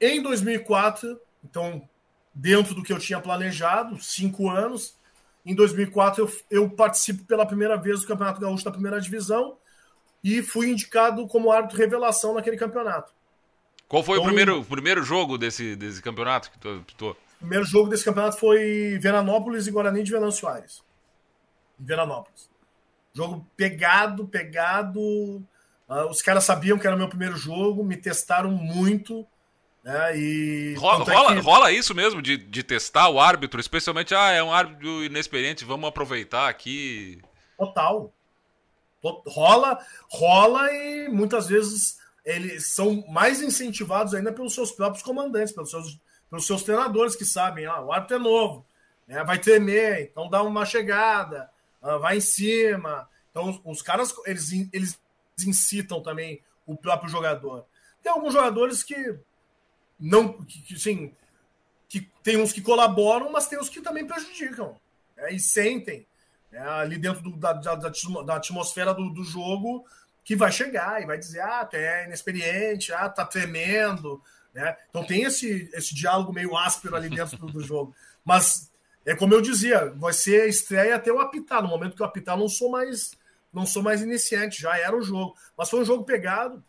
[0.00, 1.88] Em 2004, então,
[2.34, 4.96] dentro do que eu tinha planejado, cinco anos,
[5.44, 9.56] em 2004 eu, eu participo pela primeira vez do Campeonato Gaúcho da primeira divisão
[10.22, 13.12] e fui indicado como árbitro revelação naquele campeonato.
[13.88, 17.16] Qual foi então, o primeiro, primeiro jogo desse, desse campeonato que tu apitou?
[17.42, 20.80] O primeiro jogo desse campeonato foi Veranópolis e Guarani de Venâncio Soares.
[21.80, 22.48] Em Veranópolis.
[23.12, 25.00] Jogo pegado, pegado.
[25.00, 29.26] Uh, os caras sabiam que era o meu primeiro jogo, me testaram muito.
[29.82, 31.40] Né, e rola, é rola, que...
[31.40, 35.88] rola, isso mesmo, de, de testar o árbitro, especialmente, ah, é um árbitro inexperiente, vamos
[35.88, 37.20] aproveitar aqui.
[37.58, 38.12] Total.
[39.02, 45.70] Rola, rola e muitas vezes eles são mais incentivados ainda pelos seus próprios comandantes, pelos
[45.70, 45.98] seus,
[46.32, 48.66] pelos seus treinadores que sabem, ah, o árbitro é novo,
[49.06, 51.50] né, vai tremer, então dá uma chegada,
[51.82, 53.06] ah, vai em cima.
[53.30, 54.98] Então os caras eles, eles
[55.46, 57.66] incitam também o próprio jogador.
[58.02, 59.14] Tem alguns jogadores que
[60.00, 61.12] não, que, que sim,
[61.86, 64.74] que tem uns que colaboram, mas tem uns que também prejudicam
[65.14, 66.06] né, e sentem
[66.50, 69.84] né, ali dentro do, da, da, da, atmosfera do, do jogo
[70.24, 74.22] que vai chegar e vai dizer, ah, é inexperiente, ah, tá tremendo,
[74.54, 74.76] né?
[74.90, 77.94] Então tem esse, esse diálogo meio áspero ali dentro do, jogo.
[78.24, 78.70] Mas
[79.04, 81.62] é como eu dizia, vai ser estreia até eu apitar.
[81.62, 83.12] No momento que eu apitar, não sou mais
[83.52, 85.36] não sou mais iniciante, já era o jogo.
[85.56, 86.64] Mas foi um jogo pegado.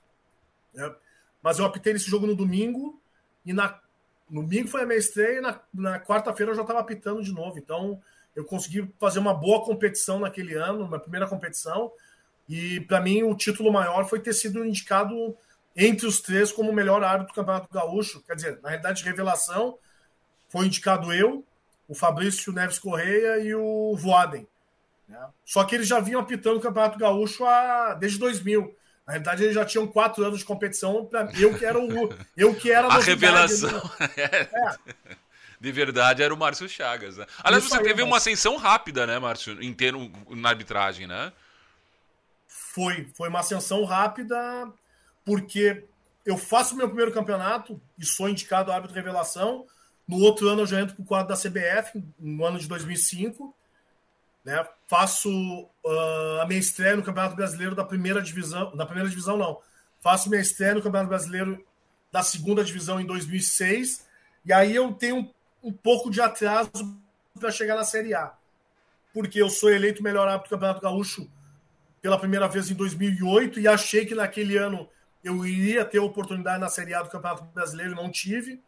[0.74, 0.94] Né?
[1.42, 3.02] Mas eu apitei nesse jogo no domingo
[3.46, 3.80] e na
[4.30, 7.32] no domingo foi a minha estreia e na, na quarta-feira eu já estava apitando de
[7.32, 7.58] novo.
[7.58, 8.02] Então
[8.36, 11.92] eu consegui fazer uma boa competição naquele ano, na primeira competição.
[12.50, 15.38] E para mim o título maior foi ter sido indicado
[15.76, 18.22] entre os três como o melhor árbitro do Campeonato Gaúcho.
[18.22, 19.78] Quer dizer, na realidade, de revelação,
[20.50, 21.46] foi indicado eu,
[21.88, 24.48] o Fabrício Neves Correia e o Voaden.
[25.08, 25.20] Né?
[25.46, 28.76] Só que eles já vinham apitando o Campeonato Gaúcho há, desde 2000.
[29.06, 31.06] Na realidade, eles já tinham quatro anos de competição.
[31.06, 32.14] Pra, eu que era o.
[32.38, 33.82] Eu que era a, a revelação.
[34.16, 34.48] É.
[35.60, 37.16] De verdade, era o Márcio Chagas.
[37.16, 37.26] Né?
[37.42, 41.32] Aliás, Isso você aí, teve uma ascensão rápida, né, Márcio, em termo na arbitragem, né?
[42.46, 44.68] Foi, foi uma ascensão rápida,
[45.26, 45.86] porque
[46.26, 49.66] eu faço meu primeiro campeonato e sou indicado árbitro revelação.
[50.08, 53.54] No outro ano eu já entro para o quadro da CBF, no ano de 2005.
[54.44, 54.66] Né?
[54.88, 59.60] Faço uh, a minha estreia no Campeonato Brasileiro da primeira divisão, da primeira divisão não.
[60.02, 61.66] Faço minha estreia no Campeonato Brasileiro
[62.12, 64.06] da segunda divisão em 2006.
[64.46, 65.34] E aí eu tenho um,
[65.64, 66.72] um pouco de atraso
[67.40, 68.34] para chegar na Série A.
[69.14, 71.30] Porque eu sou eleito melhor árbitro do Campeonato Gaúcho
[72.02, 74.90] pela primeira vez em 2008 e achei que naquele ano
[75.24, 78.62] eu iria ter oportunidade na Série A do Campeonato Brasileiro, não tive.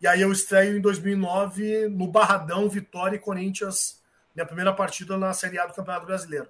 [0.00, 4.00] E aí eu estreio em 2009 no Barradão, Vitória e Corinthians,
[4.34, 6.48] minha primeira partida na Série A do Campeonato Brasileiro.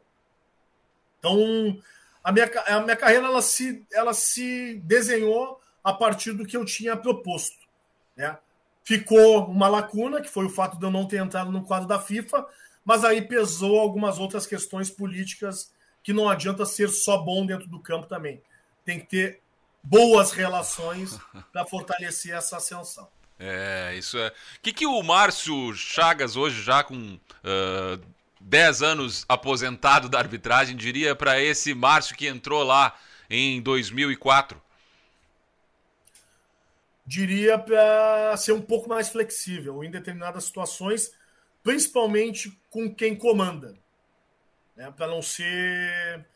[1.18, 1.80] Então,
[2.22, 6.64] a minha, a minha carreira ela se, ela se desenhou a partir do que eu
[6.64, 7.56] tinha proposto.
[8.16, 8.36] Né?
[8.82, 11.98] Ficou uma lacuna, que foi o fato de eu não ter entrado no quadro da
[11.98, 12.46] FIFA,
[12.84, 17.80] mas aí pesou algumas outras questões políticas que não adianta ser só bom dentro do
[17.80, 18.42] campo também.
[18.84, 19.40] Tem que ter
[19.82, 21.18] boas relações
[21.52, 23.08] para fortalecer essa ascensão.
[23.38, 24.28] É, isso é.
[24.28, 28.00] O que, que o Márcio Chagas, hoje já com uh,
[28.40, 32.96] 10 anos aposentado da arbitragem, diria para esse Márcio que entrou lá
[33.28, 34.62] em 2004?
[37.06, 41.12] Diria para ser um pouco mais flexível em determinadas situações,
[41.62, 43.74] principalmente com quem comanda
[44.76, 46.26] né, para não ser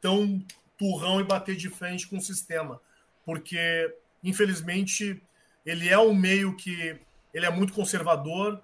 [0.00, 0.44] tão
[0.78, 2.80] turrão e bater de frente com o sistema,
[3.24, 5.22] porque infelizmente
[5.64, 6.98] ele é um meio que
[7.32, 8.60] ele é muito conservador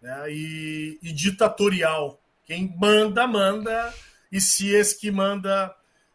[0.00, 2.20] né, e, e ditatorial.
[2.44, 3.92] Quem manda manda
[4.30, 5.74] e se esse que manda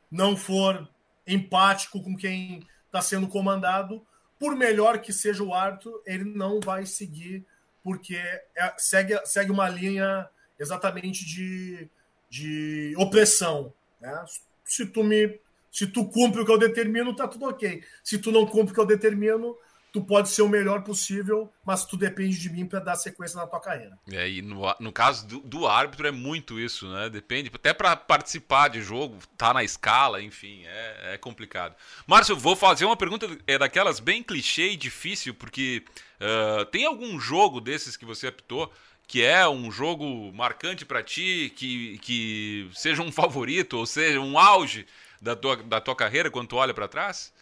[0.09, 0.87] não for
[1.25, 4.05] empático com quem está sendo comandado,
[4.39, 7.45] por melhor que seja o árbitro, ele não vai seguir,
[7.83, 10.27] porque é, segue, segue uma linha
[10.59, 11.89] exatamente de
[12.31, 13.73] de opressão.
[13.99, 14.25] Né?
[14.71, 17.81] Se tu me se tu cumpre o que eu determino, tá tudo ok.
[18.03, 19.55] Se tu não cumpre o que eu determino,
[19.91, 23.47] tu pode ser o melhor possível, mas tu depende de mim para dar sequência na
[23.47, 23.97] tua carreira.
[24.09, 27.09] É, e no, no caso do, do, árbitro é muito isso, né?
[27.09, 31.75] Depende, até para participar de jogo, tá na escala, enfim, é, é, complicado.
[32.07, 35.83] Márcio, vou fazer uma pergunta é daquelas bem clichê e difícil, porque
[36.19, 38.71] uh, tem algum jogo desses que você apitou
[39.11, 44.39] que é um jogo marcante para ti, que, que seja um favorito, ou seja, um
[44.39, 44.87] auge
[45.21, 47.33] da tua, da tua carreira quando tu olha para trás?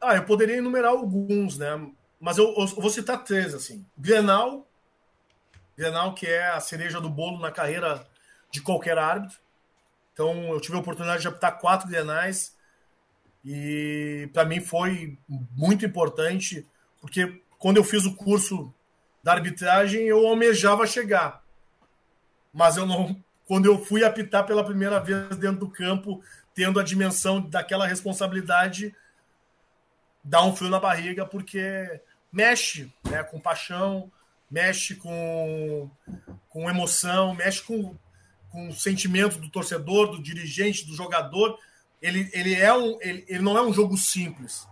[0.00, 1.84] Ah, eu poderia enumerar alguns, né?
[2.20, 3.84] Mas eu, eu, vou citar três, assim.
[3.98, 4.64] Grenal,
[5.76, 8.06] Grenal que é a cereja do bolo na carreira
[8.52, 9.36] de qualquer árbitro.
[10.12, 12.56] Então, eu tive a oportunidade de apitar quatro Grenais
[13.44, 15.18] e para mim foi
[15.56, 16.64] muito importante,
[17.00, 18.72] porque quando eu fiz o curso
[19.22, 21.42] da arbitragem, eu almejava chegar.
[22.52, 26.22] Mas eu não, quando eu fui apitar pela primeira vez dentro do campo,
[26.54, 28.94] tendo a dimensão daquela responsabilidade,
[30.22, 32.00] dá um frio na barriga, porque
[32.32, 34.10] mexe né, com paixão,
[34.50, 35.90] mexe com,
[36.48, 37.96] com emoção, mexe com,
[38.50, 41.58] com o sentimento do torcedor, do dirigente, do jogador.
[42.02, 44.66] Ele, ele, é um, ele, ele não é um jogo simples.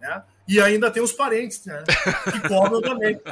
[0.00, 0.22] Né?
[0.46, 1.82] E ainda tem os parentes, né?
[2.30, 3.20] Que cobram também.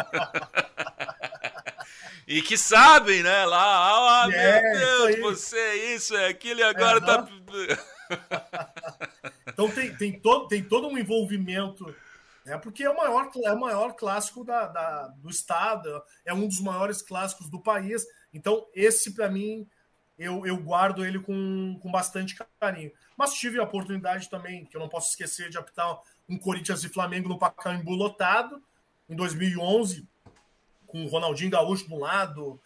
[2.27, 3.45] E que sabem, né?
[3.45, 7.29] Lá, ah, é, meu Deus, você é isso, é aquilo e agora tá.
[9.47, 11.95] então tem, tem, todo, tem todo um envolvimento,
[12.47, 12.57] né?
[12.59, 16.61] Porque é o maior, é o maior clássico da, da do estado, é um dos
[16.61, 18.07] maiores clássicos do país.
[18.33, 19.69] Então, esse, para mim,
[20.19, 22.93] eu, eu guardo ele com, com bastante carinho.
[23.17, 26.89] Mas tive a oportunidade também, que eu não posso esquecer, de apitar um Corinthians e
[26.89, 28.63] Flamengo no Pacaembu lotado,
[29.09, 30.07] em 2011,
[30.87, 32.61] com o Ronaldinho Gaúcho de um lado,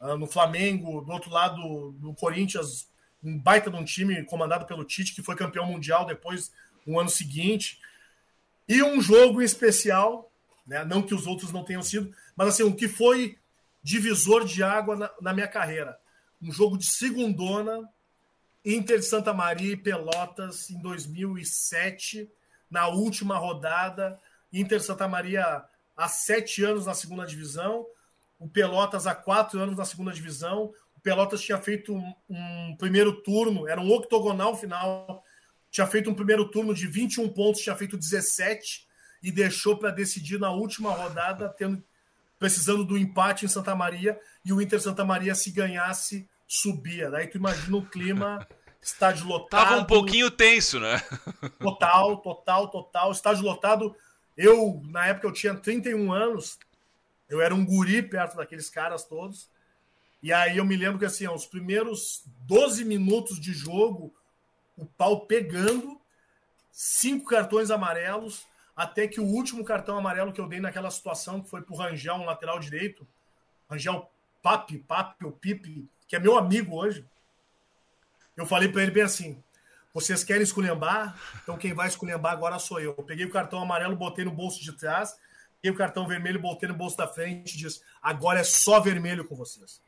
[0.00, 2.88] uh, no Flamengo, do outro lado, no Corinthians,
[3.22, 6.52] um baita de um time comandado pelo Tite, que foi campeão mundial depois,
[6.86, 7.80] no ano seguinte.
[8.68, 10.30] E um jogo em especial,
[10.66, 13.38] né, não que os outros não tenham sido, mas assim, o que foi
[13.82, 15.98] divisor de água na, na minha carreira.
[16.40, 17.88] Um jogo de segundona,
[18.64, 22.30] Inter de Santa Maria e Pelotas, em 2007,
[22.72, 24.18] na última rodada.
[24.50, 25.62] Inter Santa Maria
[25.94, 27.86] há sete anos na segunda divisão,
[28.38, 30.72] o Pelotas há quatro anos na segunda divisão.
[30.96, 35.22] O Pelotas tinha feito um, um primeiro turno, era um octogonal final,
[35.70, 38.86] tinha feito um primeiro turno de 21 pontos, tinha feito 17
[39.22, 41.84] e deixou para decidir na última rodada, tendo
[42.38, 47.08] precisando do empate em Santa Maria, e o Inter Santa Maria, se ganhasse, subia.
[47.08, 48.44] Daí tu imagina o clima
[48.82, 49.68] estádio lotado.
[49.68, 51.00] Tava um pouquinho tenso, né?
[51.60, 53.12] Total, total, total.
[53.12, 53.94] Estádio lotado.
[54.36, 56.58] Eu, na época, eu tinha 31 anos.
[57.28, 59.48] Eu era um guri perto daqueles caras todos.
[60.22, 64.14] E aí eu me lembro que, assim, os primeiros 12 minutos de jogo,
[64.76, 66.00] o pau pegando,
[66.70, 71.50] cinco cartões amarelos, até que o último cartão amarelo que eu dei naquela situação, que
[71.50, 73.06] foi pro Rangel, um lateral direito,
[73.68, 74.10] Rangel
[74.42, 77.04] Papi, Papi ou Pipe, que é meu amigo hoje,
[78.36, 79.42] eu falei para ele bem assim:
[79.92, 81.18] vocês querem esculhambar?
[81.42, 82.94] Então quem vai esculhambar agora sou eu.
[82.96, 83.04] eu.
[83.04, 85.14] Peguei o cartão amarelo, botei no bolso de trás,
[85.60, 89.26] peguei o cartão vermelho, botei no bolso da frente e disse: agora é só vermelho
[89.26, 89.80] com vocês.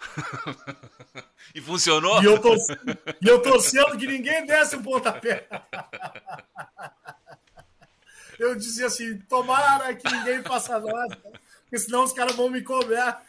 [1.54, 2.22] e funcionou?
[2.22, 2.72] E eu, torci,
[3.20, 5.46] e eu torcendo que ninguém desse um pontapé.
[8.38, 11.16] eu dizia assim: tomara que ninguém faça nada,
[11.62, 13.22] porque senão os caras vão me cobrar.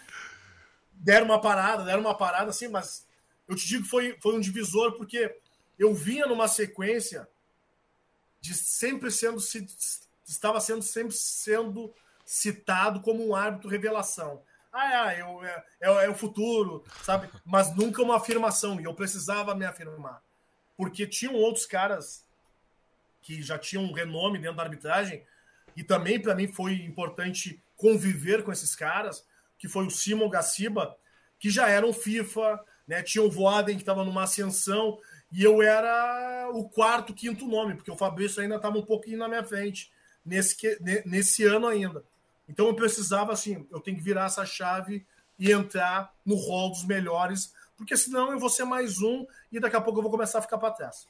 [0.93, 3.04] Deram uma parada, deram uma parada assim, mas
[3.47, 5.35] eu te digo que foi, foi um divisor, porque
[5.77, 7.27] eu vinha numa sequência
[8.41, 9.39] de sempre sendo
[10.27, 11.93] estava sendo sempre sendo
[12.25, 14.41] citado como um árbitro revelação.
[14.73, 17.29] Ah, é, eu, é, é, é, o futuro, sabe?
[17.45, 20.21] Mas nunca uma afirmação, e eu precisava me afirmar.
[20.75, 22.25] Porque tinham outros caras
[23.21, 25.23] que já tinham um renome dentro da arbitragem,
[25.77, 29.25] e também para mim foi importante conviver com esses caras,
[29.57, 30.97] que foi o Simon Gaciba,
[31.39, 33.01] que já eram FIFA, né?
[33.01, 34.99] Tinha o Voaden que estava numa ascensão
[35.31, 39.27] e eu era o quarto, quinto nome, porque o Fabrício ainda estava um pouquinho na
[39.27, 39.91] minha frente
[40.25, 40.55] nesse,
[41.05, 42.03] nesse ano ainda.
[42.47, 45.05] Então eu precisava, assim, eu tenho que virar essa chave
[45.37, 49.75] e entrar no rol dos melhores, porque senão eu vou ser mais um e daqui
[49.75, 51.07] a pouco eu vou começar a ficar para trás.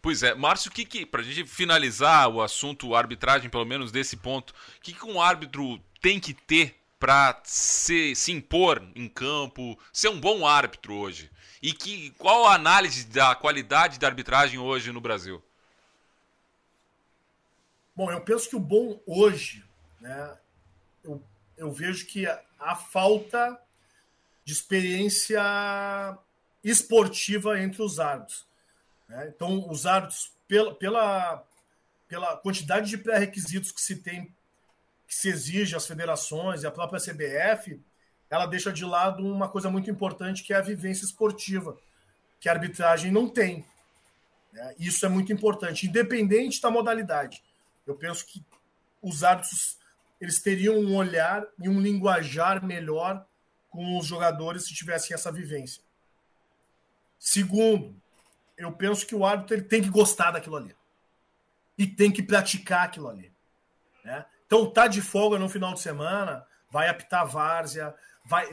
[0.00, 4.16] Pois é, Márcio, que, que para a gente finalizar o assunto arbitragem, pelo menos desse
[4.16, 9.78] ponto, o que, que um árbitro tem que ter para se, se impor em campo,
[9.92, 11.30] ser um bom árbitro hoje?
[11.62, 15.42] E que, qual a análise da qualidade da arbitragem hoje no Brasil?
[17.96, 19.64] Bom, eu penso que o bom hoje,
[20.00, 20.36] né,
[21.02, 21.22] eu,
[21.56, 23.58] eu vejo que a falta
[24.44, 25.40] de experiência
[26.62, 28.46] esportiva entre os árbitros.
[29.08, 29.32] Né?
[29.34, 31.44] Então, os árbitros, pela, pela,
[32.08, 34.34] pela quantidade de pré-requisitos que se tem,
[35.06, 37.80] que se exige às federações e a própria CBF,
[38.30, 41.78] ela deixa de lado uma coisa muito importante que é a vivência esportiva,
[42.40, 43.64] que a arbitragem não tem.
[44.52, 44.74] Né?
[44.78, 47.42] Isso é muito importante, independente da modalidade.
[47.86, 48.44] Eu penso que
[49.02, 49.78] os árbitros
[50.20, 53.26] eles teriam um olhar e um linguajar melhor
[53.68, 55.82] com os jogadores se tivessem essa vivência.
[57.18, 57.94] Segundo,
[58.56, 60.74] eu penso que o árbitro ele tem que gostar daquilo ali
[61.76, 63.32] e tem que praticar aquilo ali.
[64.04, 64.24] Né?
[64.46, 68.48] Então, tá de folga no final de semana, vai apitar várzea, vai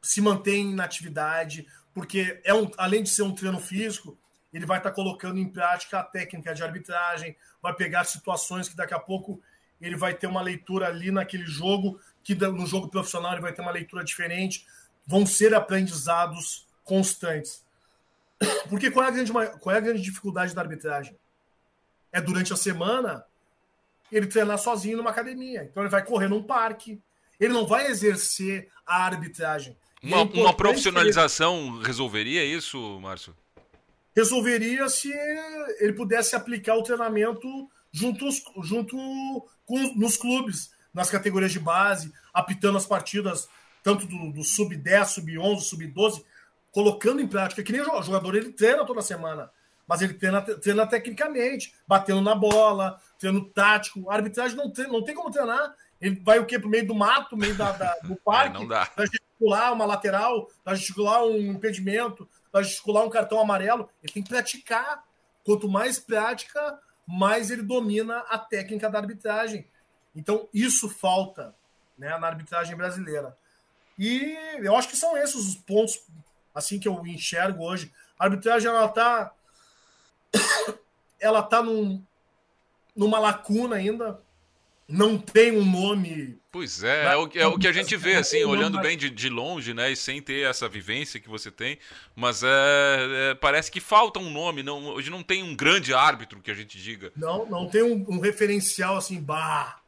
[0.00, 4.18] se mantém na atividade, porque é um, além de ser um treino físico,
[4.52, 8.76] ele vai estar tá colocando em prática a técnica de arbitragem, vai pegar situações que
[8.76, 9.40] daqui a pouco
[9.80, 13.62] ele vai ter uma leitura ali naquele jogo, que no jogo profissional ele vai ter
[13.62, 14.66] uma leitura diferente,
[15.06, 17.64] vão ser aprendizados constantes.
[18.68, 21.16] Porque qual é a grande, qual é a grande dificuldade da arbitragem?
[22.12, 23.24] É durante a semana
[24.12, 25.64] ele treinar sozinho numa academia.
[25.64, 27.00] Então ele vai correr num parque,
[27.40, 29.76] ele não vai exercer a arbitragem.
[30.02, 31.86] Uma, é uma profissionalização ele...
[31.86, 33.34] resolveria isso, Márcio?
[34.14, 35.10] Resolveria se
[35.80, 37.48] ele pudesse aplicar o treinamento
[37.90, 38.28] junto,
[38.62, 38.96] junto
[39.64, 43.48] com, nos clubes, nas categorias de base, apitando as partidas
[43.82, 46.22] tanto do, do sub-10, sub-11, sub-12,
[46.70, 49.50] colocando em prática, que nem o jogador, ele treina toda semana,
[49.86, 54.10] mas ele treina, treina tecnicamente, batendo na bola, treino tático.
[54.10, 56.58] A arbitragem não, treina, não tem como treinar ele vai o quê?
[56.58, 58.90] Pro meio do mato, meio da, da do parque, é, não dá.
[58.98, 63.88] gesticular uma lateral, para gesticular um impedimento, para gesticular um cartão amarelo.
[64.02, 65.04] Ele tem que praticar.
[65.44, 69.66] Quanto mais prática, mais ele domina a técnica da arbitragem.
[70.14, 71.54] Então, isso falta
[71.96, 73.36] né, na arbitragem brasileira.
[73.96, 76.04] E eu acho que são esses os pontos
[76.52, 77.92] assim que eu enxergo hoje.
[78.18, 79.32] A arbitragem ela está
[81.22, 82.02] ela tá num,
[82.94, 84.20] numa lacuna ainda
[84.88, 86.38] não tem um nome.
[86.50, 89.30] Pois é, é o, é o que a gente vê, assim, olhando bem de, de
[89.30, 91.78] longe, né, e sem ter essa vivência que você tem,
[92.14, 92.48] mas é,
[93.30, 96.54] é, parece que falta um nome, não, hoje não tem um grande árbitro que a
[96.54, 97.10] gente diga.
[97.16, 99.80] Não, não tem um, um referencial assim, bah,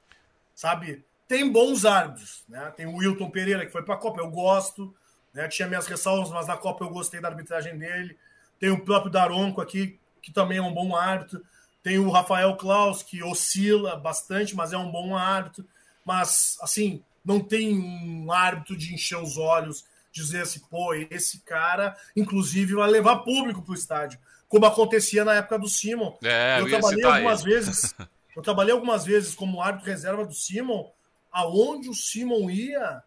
[0.55, 1.05] sabe?
[1.29, 2.73] Tem bons árbitros, né?
[2.75, 4.95] Tem o Wilton Pereira que foi para a Copa, eu gosto,
[5.35, 5.49] né?
[5.49, 8.17] Tinha minhas ressalvas, mas na Copa eu gostei da arbitragem dele.
[8.59, 11.45] Tem o próprio Daronco aqui, que também é um bom árbitro.
[11.83, 15.67] Tem o Rafael Klaus, que oscila bastante, mas é um bom árbitro.
[16.03, 21.95] Mas, assim, não tem um árbitro de encher os olhos, dizer assim, pô, esse cara,
[22.17, 24.19] inclusive, vai levar público para o estádio.
[24.49, 26.17] Como acontecia na época do Simon.
[26.23, 27.95] É, eu, eu trabalhei algumas vezes.
[28.35, 30.91] Eu trabalhei algumas vezes como árbitro reserva do Simon,
[31.31, 33.03] aonde o Simon ia,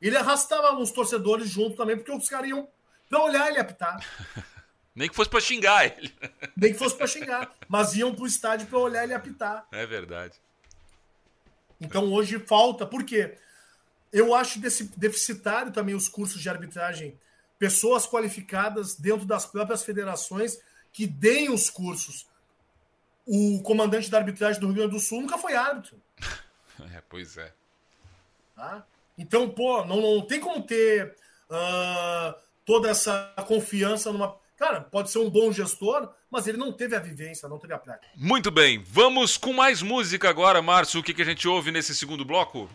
[0.00, 2.66] ele arrastava uns torcedores junto também, porque os caras iam
[3.10, 4.00] para olhar ele apitar.
[4.94, 6.14] Nem que fosse para xingar ele.
[6.56, 7.54] Nem que fosse para xingar.
[7.68, 9.66] Mas iam pro estádio para olhar ele apitar.
[9.72, 10.34] É verdade.
[11.80, 12.86] Então hoje falta.
[12.86, 13.36] Por quê?
[14.12, 17.18] Eu acho deficitário também os cursos de arbitragem.
[17.58, 20.58] Pessoas qualificadas dentro das próprias federações
[20.92, 22.26] que deem os cursos.
[23.26, 26.00] O comandante da arbitragem do Rio Grande do Sul nunca foi árbitro.
[26.94, 27.52] É, pois é.
[28.56, 28.84] Tá?
[29.16, 31.14] Então, pô, não, não tem como ter
[31.48, 32.34] uh,
[32.64, 37.00] toda essa confiança numa Cara, pode ser um bom gestor, mas ele não teve a
[37.00, 38.06] vivência, não teve a prática.
[38.14, 41.00] Muito bem, vamos com mais música agora, Márcio.
[41.00, 42.70] O que, que a gente ouve nesse segundo bloco?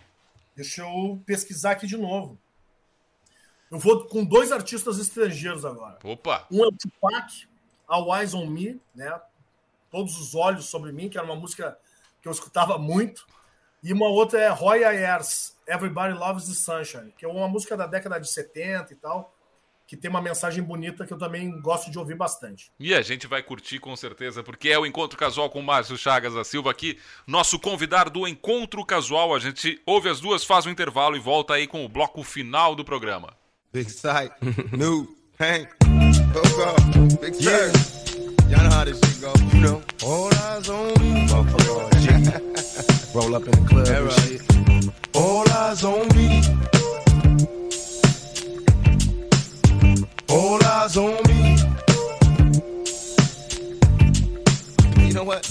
[0.53, 2.37] Deixa eu pesquisar aqui de novo.
[3.71, 5.97] Eu vou com dois artistas estrangeiros agora.
[6.03, 6.45] Opa!
[6.51, 7.47] Um é o Tupac,
[7.87, 9.21] All Eyes on Me, né?
[9.89, 11.79] Todos os olhos sobre mim, que era uma música
[12.21, 13.25] que eu escutava muito.
[13.81, 17.87] E uma outra é Roy Ayers, Everybody Loves the Sunshine, que é uma música da
[17.87, 19.36] década de 70 e tal
[19.87, 22.69] que tem uma mensagem bonita que eu também gosto de ouvir bastante.
[22.77, 25.97] E a gente vai curtir com certeza, porque é o Encontro Casual com o Márcio
[25.97, 29.33] Chagas da Silva aqui, nosso convidado do Encontro Casual.
[29.33, 32.21] A gente ouve as duas, faz o um intervalo e volta aí com o bloco
[32.21, 33.33] final do programa.
[33.71, 34.33] Big Sight,
[34.75, 35.69] New, Hank,
[36.33, 37.71] Coco, Big yeah.
[38.49, 39.81] Y'all know how this shit go, you know.
[40.03, 41.87] All eyes on me, motherfucker.
[43.15, 44.41] Roll up in the club and shit.
[45.13, 46.76] All eyes on me.
[50.29, 51.57] All eyes on me.
[55.07, 55.47] You know what?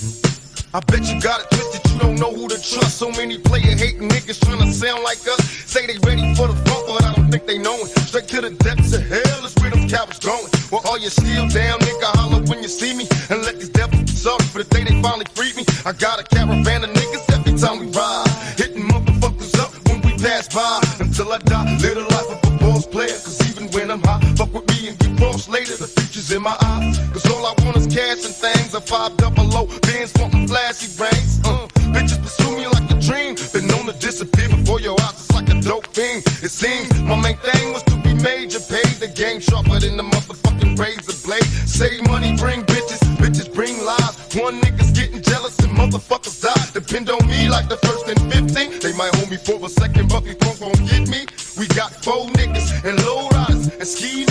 [0.75, 2.99] I bet you got it twisted, you don't know who to trust.
[2.99, 5.41] So many player hating niggas trying to sound like us.
[5.65, 7.89] Say they ready for the funk, but I don't think they know it.
[8.05, 10.53] Straight to the depths of hell is where them cowards going.
[10.71, 13.09] Well, all you still down, nigga, holler when you see me.
[13.31, 15.65] And let these devils be sorry for the day they finally freed me.
[15.87, 18.29] I got a caravan of niggas every time we ride.
[18.61, 20.85] Hitting motherfuckers up when we pass by.
[21.01, 23.17] Until I die, live the life of a boss player.
[23.25, 25.77] Cause even when I'm high, fuck with and get lost later.
[25.77, 26.99] The future's in my eyes.
[27.13, 28.75] Cause all I want is cash and things.
[28.75, 31.41] A five double O, bands wanting flashy rings.
[31.45, 33.35] Uh, bitches pursue me like a dream.
[33.53, 35.15] Been known to disappear before your eyes.
[35.15, 36.19] It's like a dope thing.
[36.43, 38.61] It seems my main thing was to be major.
[38.61, 41.49] Paid the game sharper than the motherfucking razor blade.
[41.67, 43.01] Save money, bring bitches.
[43.17, 44.15] Bitches bring lies.
[44.37, 46.67] One nigga's getting jealous and motherfuckers die.
[46.75, 48.81] Depend on me like the first and 15.
[48.81, 51.27] They might hold me for a second, but these punk won't get me.
[51.59, 54.26] We got four niggas and low riders and ski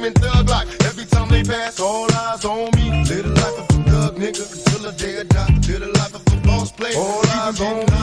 [0.00, 1.78] screaming thug like every time they pass.
[1.78, 2.90] All eyes on me.
[3.04, 5.54] Live the life of a thug nigga until the day I die.
[5.68, 6.96] Live the life of a boss player.
[6.96, 7.99] All eyes on me.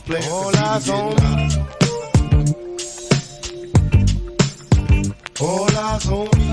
[0.00, 0.30] A.
[0.30, 1.22] All eyes on me.
[5.40, 6.48] All eyes on me.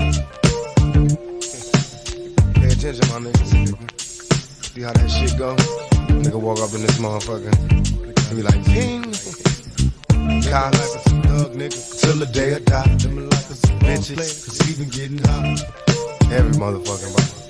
[2.54, 3.50] Pay attention, my niggas.
[4.64, 5.56] See how that shit go?
[6.22, 7.52] Nigga walk up in this motherfucker.
[8.28, 9.02] And be like, ping.
[10.50, 11.02] Cops.
[11.04, 12.00] Thug nigga.
[12.00, 12.96] Till the day I die.
[12.96, 13.42] Them like
[13.82, 14.46] Bitches.
[14.46, 15.64] Cause been getting hot.
[16.30, 17.41] Every motherfucking body.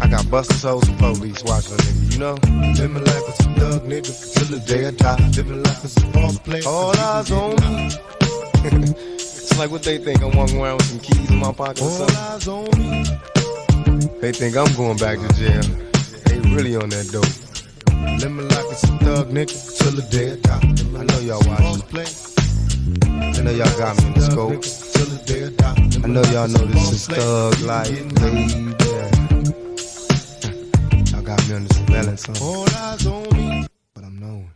[0.00, 2.34] I got busted souls and police watching a nigga, you know?
[2.78, 5.28] Live my life as a thug nigga till the day I die.
[5.36, 6.62] Live my life as a boss player.
[6.66, 7.90] All eyes on me.
[9.14, 10.22] it's like what they think.
[10.22, 12.16] I'm walking around with some keys in my pocket or something.
[12.16, 13.04] All eyes on me.
[14.20, 15.62] They think I'm going back to jail.
[16.26, 17.24] They really on that dope.
[18.20, 20.60] Live my life as a thug nigga till the day I die.
[20.98, 21.82] I know y'all watching.
[23.12, 24.62] I know y'all got me in the scope.
[26.04, 29.65] I know y'all know this is thug life, baby.
[31.26, 32.40] Got me on the surveillance.
[32.40, 33.66] All eyes on me.
[33.94, 34.48] But I'm knowing.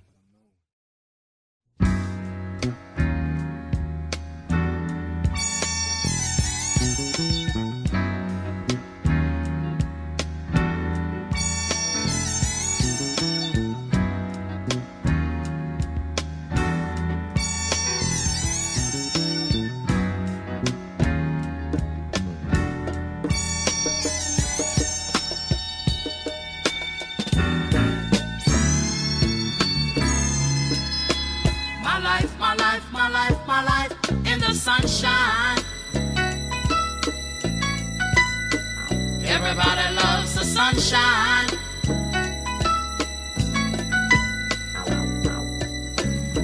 [34.55, 35.59] Sunshine.
[39.25, 41.49] Everybody loves the sunshine.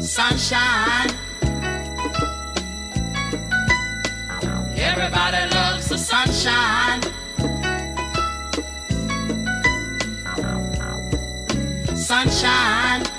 [0.00, 1.10] Sunshine.
[4.76, 7.02] Everybody loves the sunshine.
[11.96, 13.15] Sunshine.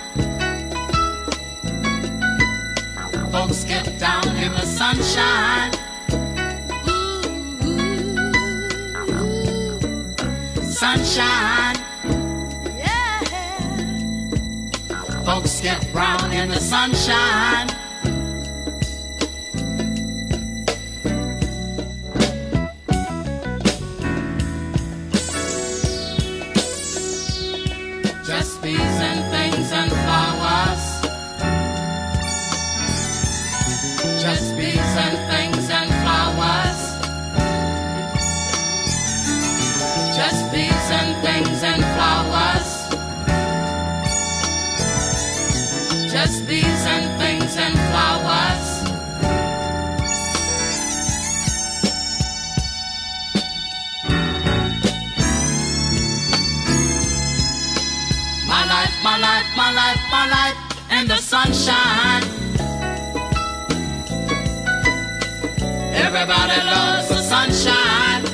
[3.32, 5.73] Folks get down in the sunshine.
[10.63, 11.75] Sunshine.
[12.78, 13.19] Yeah.
[15.25, 17.67] Folks get brown in the sunshine.
[61.54, 62.24] Sunshine.
[65.93, 68.26] Everybody loves the sunshine.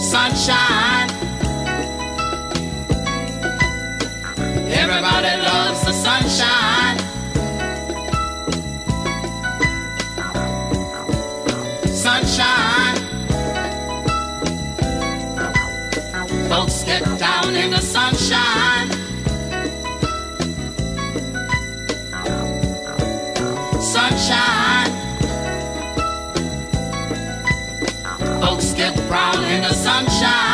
[0.00, 1.10] Sunshine.
[4.82, 6.98] Everybody loves the sunshine.
[11.94, 12.85] Sunshine.
[16.56, 18.90] Folks get down in the sunshine.
[23.78, 24.90] Sunshine.
[28.40, 30.45] Folks get brown in the sunshine.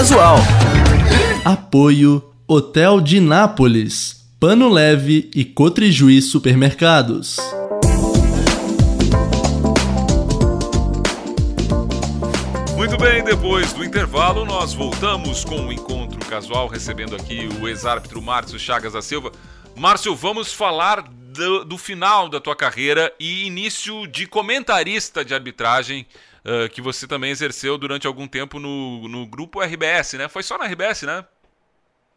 [0.00, 0.38] Casual.
[1.44, 7.36] Apoio Hotel de Nápoles, Pano Leve e Cotrijuí Supermercados.
[12.78, 18.22] Muito bem, depois do intervalo, nós voltamos com o encontro casual, recebendo aqui o ex-árbitro
[18.22, 19.30] Márcio Chagas da Silva.
[19.76, 26.06] Márcio, vamos falar do, do final da tua carreira e início de comentarista de arbitragem
[26.44, 30.28] uh, que você também exerceu durante algum tempo no, no grupo RBS, né?
[30.28, 31.24] Foi só na RBS, né?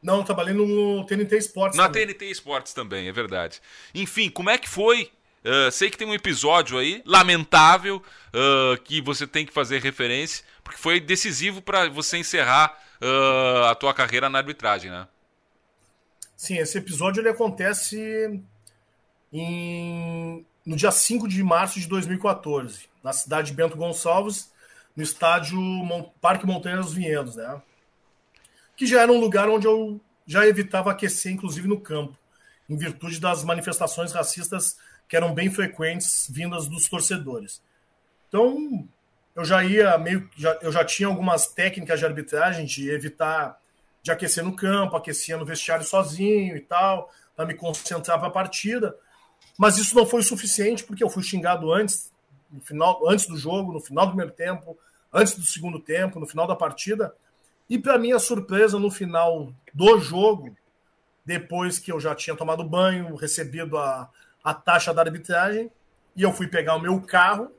[0.02, 1.78] Não, trabalhei no TNT Esportes.
[1.78, 2.08] Na também.
[2.08, 3.62] TNT Esportes também, é verdade.
[3.96, 5.10] Enfim, como é que foi?
[5.46, 10.44] Uh, sei que tem um episódio aí, lamentável, uh, que você tem que fazer referência,
[10.64, 15.08] porque foi decisivo para você encerrar uh, a tua carreira na arbitragem, né?
[16.36, 18.42] Sim, esse episódio ele acontece
[19.32, 20.46] em...
[20.66, 24.52] no dia 5 de março de 2014, na cidade de Bento Gonçalves,
[24.96, 25.60] no estádio
[26.22, 27.62] Parque Montanha dos Vinhedos, né?
[28.76, 32.18] Que já era um lugar onde eu já evitava aquecer, inclusive no campo,
[32.70, 34.78] em virtude das manifestações racistas
[35.08, 37.62] que eram bem frequentes vindas dos torcedores.
[38.30, 38.88] Então,
[39.36, 43.60] eu já ia meio já, eu já tinha algumas técnicas de arbitragem de evitar
[44.02, 48.32] de aquecer no campo, aquecia no vestiário sozinho e tal, para me concentrar para a
[48.32, 48.96] partida.
[49.58, 52.12] Mas isso não foi o suficiente porque eu fui xingado antes,
[52.54, 54.78] no final, antes do jogo, no final do primeiro tempo,
[55.12, 57.14] antes do segundo tempo, no final da partida.
[57.70, 60.56] E para minha surpresa, no final do jogo,
[61.26, 64.10] depois que eu já tinha tomado banho, recebido a,
[64.44, 65.72] a taxa da arbitragem,
[66.16, 67.52] e eu fui pegar o meu carro,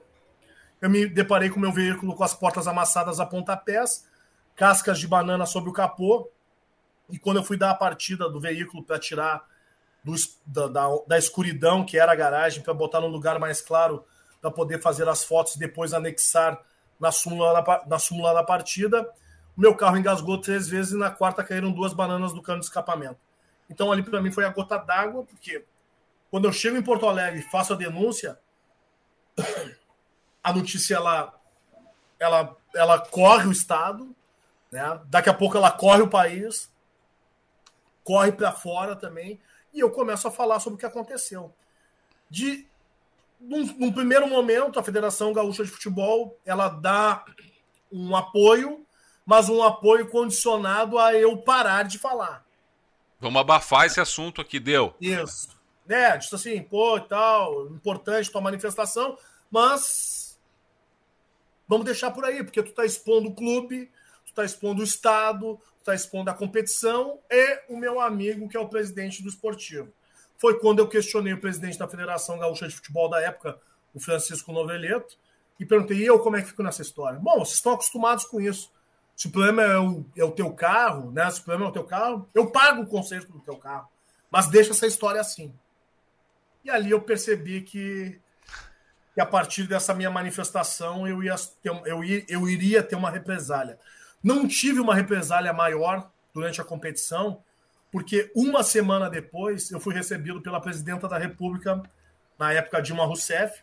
[0.80, 4.06] eu me deparei com o meu veículo com as portas amassadas a pontapés,
[4.54, 6.30] cascas de banana sobre o capô,
[7.10, 9.44] e quando eu fui dar a partida do veículo para tirar
[10.04, 10.14] do,
[10.46, 14.04] da, da, da escuridão que era a garagem para botar num lugar mais claro
[14.44, 16.60] para poder fazer as fotos e depois anexar
[17.00, 19.10] na súmula da, na súmula da partida.
[19.56, 22.66] O meu carro engasgou três vezes e na quarta caíram duas bananas do cano de
[22.66, 23.16] escapamento.
[23.70, 25.64] Então ali para mim foi a gota d'água, porque
[26.30, 28.38] quando eu chego em Porto Alegre e faço a denúncia,
[30.44, 31.32] a notícia ela,
[32.20, 34.14] ela, ela corre o estado,
[34.70, 35.00] né?
[35.06, 36.70] daqui a pouco ela corre o país,
[38.02, 39.40] corre para fora também,
[39.72, 41.50] e eu começo a falar sobre o que aconteceu.
[42.28, 42.68] De
[43.40, 47.24] num, num, primeiro momento, a Federação Gaúcha de Futebol ela dá
[47.90, 48.84] um apoio,
[49.24, 52.44] mas um apoio condicionado a eu parar de falar.
[53.20, 54.94] Vamos abafar esse assunto aqui, deu.
[55.00, 55.48] Isso.
[55.88, 59.18] É, disse assim, pô, e tal, importante tua manifestação,
[59.50, 60.38] mas
[61.68, 63.90] vamos deixar por aí, porque tu tá expondo o clube,
[64.26, 68.56] tu tá expondo o Estado, tu tá expondo a competição e o meu amigo, que
[68.56, 69.92] é o presidente do esportivo
[70.44, 73.58] foi quando eu questionei o presidente da Federação Gaúcha de Futebol da época,
[73.94, 75.16] o Francisco Noveleto,
[75.58, 77.18] e perguntei, e eu como é que fico nessa história?
[77.18, 78.70] Bom, vocês estão acostumados com isso.
[79.16, 81.30] Se o problema é o, é o teu carro, né?
[81.30, 83.88] Se o problema é o teu carro, eu pago o conserto do teu carro.
[84.30, 85.50] Mas deixa essa história assim.
[86.62, 88.20] E ali eu percebi que,
[89.14, 93.10] que a partir dessa minha manifestação eu, ia ter, eu, ia, eu iria ter uma
[93.10, 93.78] represália.
[94.22, 97.42] Não tive uma represália maior durante a competição,
[97.94, 101.80] porque uma semana depois eu fui recebido pela presidenta da República,
[102.36, 103.62] na época Dilma Rousseff,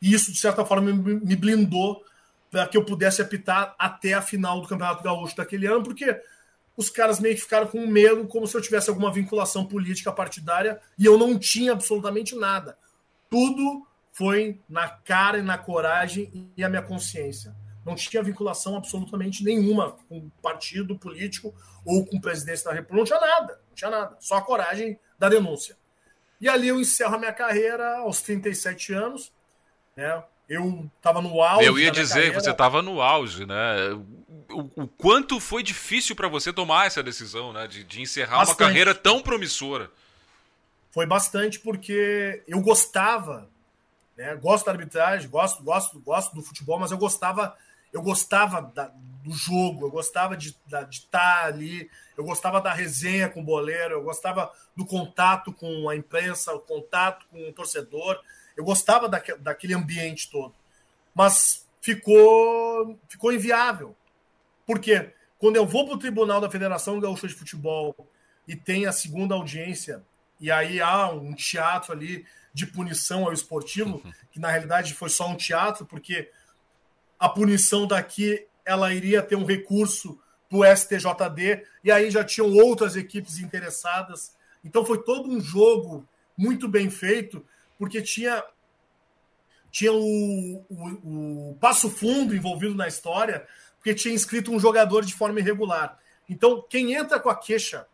[0.00, 2.04] e isso, de certa forma, me blindou
[2.52, 6.22] para que eu pudesse apitar até a final do Campeonato Gaúcho daquele ano, porque
[6.76, 10.80] os caras meio que ficaram com medo, como se eu tivesse alguma vinculação política partidária,
[10.96, 12.78] e eu não tinha absolutamente nada.
[13.28, 19.44] Tudo foi na cara e na coragem e a minha consciência não tinha vinculação absolutamente
[19.44, 21.54] nenhuma com partido político
[21.84, 25.28] ou com presidência da República, não tinha nada, não tinha nada, só a coragem da
[25.28, 25.76] denúncia.
[26.40, 29.32] E ali eu encerro a minha carreira aos 37 anos,
[29.96, 30.22] né?
[30.46, 31.66] Eu estava no auge.
[31.66, 33.92] Eu ia dizer que você estava no auge, né?
[34.50, 37.66] O, o quanto foi difícil para você tomar essa decisão, né?
[37.66, 38.60] De, de encerrar bastante.
[38.60, 39.90] uma carreira tão promissora.
[40.90, 43.48] Foi bastante porque eu gostava,
[44.16, 44.36] né?
[44.36, 47.56] Gosto da arbitragem, gosto, gosto, gosto do futebol, mas eu gostava
[47.94, 48.92] eu gostava da,
[49.22, 50.54] do jogo, eu gostava de,
[50.90, 51.88] estar ali,
[52.18, 56.58] eu gostava da resenha com o boleiro, eu gostava do contato com a imprensa, o
[56.58, 58.20] contato com o torcedor,
[58.56, 60.52] eu gostava daque, daquele ambiente todo.
[61.14, 63.94] Mas ficou, ficou inviável.
[64.66, 65.12] Por quê?
[65.38, 67.94] Quando eu vou para o Tribunal da Federação Gaúcha de Futebol
[68.48, 70.02] e tem a segunda audiência,
[70.40, 75.28] e aí há um teatro ali de punição ao esportivo, que na realidade foi só
[75.28, 76.30] um teatro, porque
[77.24, 82.52] a punição daqui ela iria ter um recurso para o STJD, e aí já tinham
[82.52, 84.36] outras equipes interessadas.
[84.62, 86.06] Então foi todo um jogo
[86.36, 87.42] muito bem feito,
[87.78, 88.44] porque tinha,
[89.70, 93.46] tinha o, o, o Passo Fundo envolvido na história,
[93.76, 95.98] porque tinha inscrito um jogador de forma irregular.
[96.28, 97.86] Então, quem entra com a queixa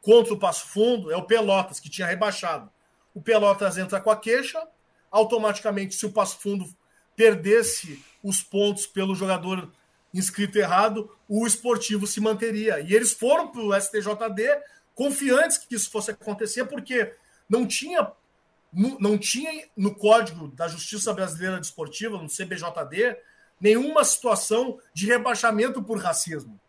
[0.00, 2.70] contra o Passo Fundo é o Pelotas, que tinha rebaixado.
[3.12, 4.66] O Pelotas entra com a queixa,
[5.10, 6.66] automaticamente, se o Passo Fundo
[7.16, 9.70] perdesse os pontos pelo jogador
[10.12, 12.80] inscrito errado, o esportivo se manteria.
[12.80, 14.62] E eles foram para o STJD
[14.94, 17.12] confiantes que isso fosse acontecer, porque
[17.48, 18.12] não tinha,
[18.72, 23.16] não tinha no Código da Justiça Brasileira Desportiva, no CBJD,
[23.60, 26.60] nenhuma situação de rebaixamento por racismo.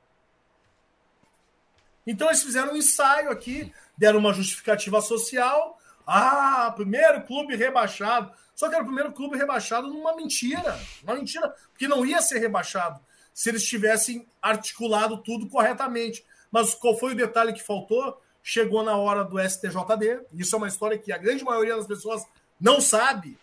[2.06, 5.80] Então eles fizeram um ensaio aqui, deram uma justificativa social.
[6.06, 8.32] Ah, primeiro clube rebaixado.
[8.54, 10.80] Só que era o primeiro clube rebaixado numa mentira.
[11.04, 13.00] Uma mentira, porque não ia ser rebaixado
[13.36, 16.26] se eles tivessem articulado tudo corretamente.
[16.50, 18.22] Mas qual foi o detalhe que faltou?
[18.42, 20.22] Chegou na hora do STJD.
[20.34, 22.26] Isso é uma história que a grande maioria das pessoas
[22.60, 23.38] não sabe.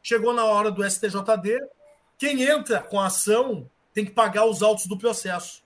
[0.00, 1.60] Chegou na hora do STJD.
[2.16, 5.64] Quem entra com a ação tem que pagar os autos do processo.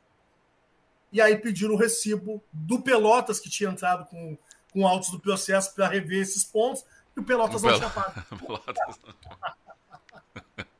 [1.12, 4.38] E aí pediram o recibo do Pelotas, que tinha entrado com,
[4.72, 6.84] com autos do processo, para rever esses pontos
[7.16, 8.22] e o Pelotas não tinha pago.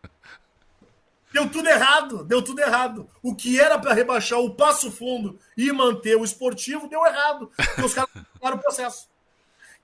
[1.32, 3.08] Deu tudo errado, deu tudo errado.
[3.22, 7.50] O que era para rebaixar o passo fundo e manter o esportivo, deu errado.
[7.56, 8.10] Porque os caras
[8.40, 9.08] o processo.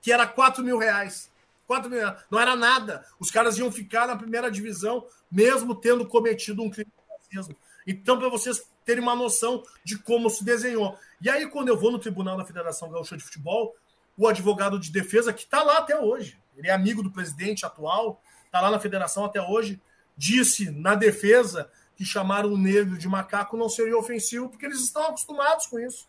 [0.01, 1.31] Que era 4 mil reais.
[1.65, 2.19] 4 mil reais.
[2.29, 3.05] Não era nada.
[3.17, 7.55] Os caras iam ficar na primeira divisão, mesmo tendo cometido um crime de racismo.
[7.85, 10.97] Então, para vocês terem uma noção de como se desenhou.
[11.21, 13.73] E aí, quando eu vou no Tribunal da Federação Gaúcha de Futebol,
[14.17, 18.21] o advogado de defesa, que está lá até hoje, ele é amigo do presidente atual,
[18.45, 19.79] está lá na federação até hoje,
[20.17, 25.03] disse na defesa que chamar o negro de macaco não seria ofensivo, porque eles estão
[25.07, 26.07] acostumados com isso.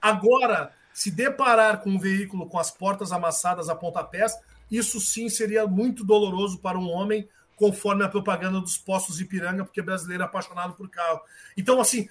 [0.00, 4.36] Agora, se deparar com um veículo com as portas amassadas a pontapés,
[4.70, 9.82] isso sim seria muito doloroso para um homem, conforme a propaganda dos postos Ipiranga, porque
[9.82, 11.20] brasileiro é apaixonado por carro.
[11.56, 12.08] Então, assim,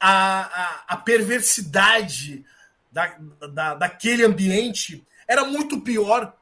[0.00, 2.44] a, a, a perversidade
[2.90, 3.18] da,
[3.52, 6.34] da, daquele ambiente era muito pior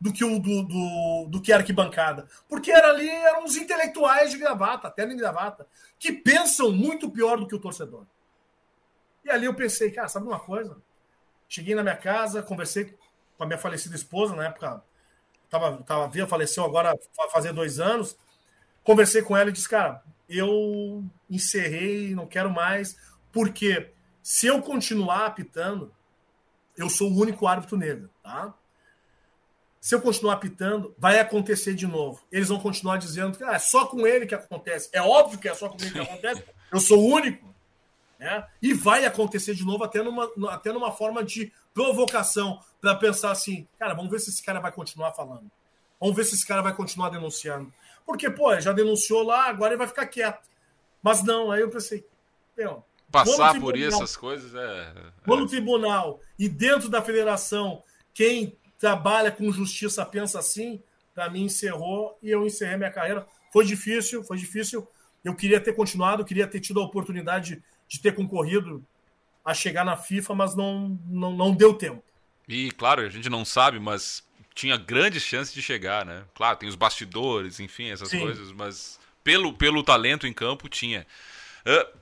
[0.00, 2.26] do que o do, do, do que a arquibancada.
[2.48, 5.66] Porque era ali, eram os intelectuais de gravata, terno e gravata,
[5.98, 8.06] que pensam muito pior do que o torcedor.
[9.24, 10.76] E ali eu pensei, cara, sabe uma coisa?
[11.46, 12.96] Cheguei na minha casa, conversei
[13.36, 14.82] com a minha falecida esposa, na época,
[15.50, 16.94] tava, tava via, faleceu agora
[17.30, 18.16] fazer dois anos.
[18.82, 22.96] Conversei com ela e disse, cara, eu encerrei, não quero mais,
[23.32, 25.92] porque se eu continuar apitando,
[26.76, 28.54] eu sou o único árbitro negro, tá?
[29.80, 32.22] Se eu continuar apitando, vai acontecer de novo.
[32.30, 34.90] Eles vão continuar dizendo que ah, é só com ele que acontece.
[34.92, 36.44] É óbvio que é só comigo que acontece.
[36.70, 37.54] Eu sou o único.
[38.18, 38.46] Né?
[38.60, 43.66] E vai acontecer de novo, até numa, até numa forma de provocação, para pensar assim:
[43.78, 45.50] cara, vamos ver se esse cara vai continuar falando.
[45.98, 47.72] Vamos ver se esse cara vai continuar denunciando.
[48.04, 50.46] Porque, pô, já denunciou lá, agora ele vai ficar quieto.
[51.02, 52.06] Mas não, aí eu pensei:
[52.54, 54.92] meu, Passar por essas coisas é.
[55.26, 57.82] Vou no tribunal e dentro da federação,
[58.14, 60.82] quem trabalha com justiça pensa assim,
[61.14, 63.26] para mim encerrou e eu encerrei minha carreira.
[63.52, 64.86] Foi difícil, foi difícil.
[65.24, 68.84] Eu queria ter continuado, queria ter tido a oportunidade de ter concorrido
[69.44, 72.02] a chegar na FIFA, mas não, não, não deu tempo.
[72.48, 76.24] E claro, a gente não sabe, mas tinha grandes chances de chegar, né?
[76.34, 78.20] Claro, tem os bastidores, enfim, essas Sim.
[78.20, 81.06] coisas, mas pelo, pelo talento em campo tinha.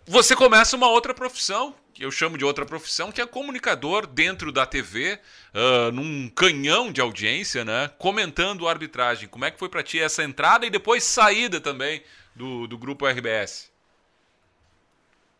[0.06, 4.52] Você começa uma outra profissão, que eu chamo de outra profissão, que é comunicador dentro
[4.52, 5.18] da TV,
[5.52, 7.90] uh, num canhão de audiência, né?
[7.98, 9.28] Comentando a arbitragem.
[9.28, 12.02] Como é que foi para ti essa entrada e depois saída também
[12.36, 13.70] do, do grupo RBS?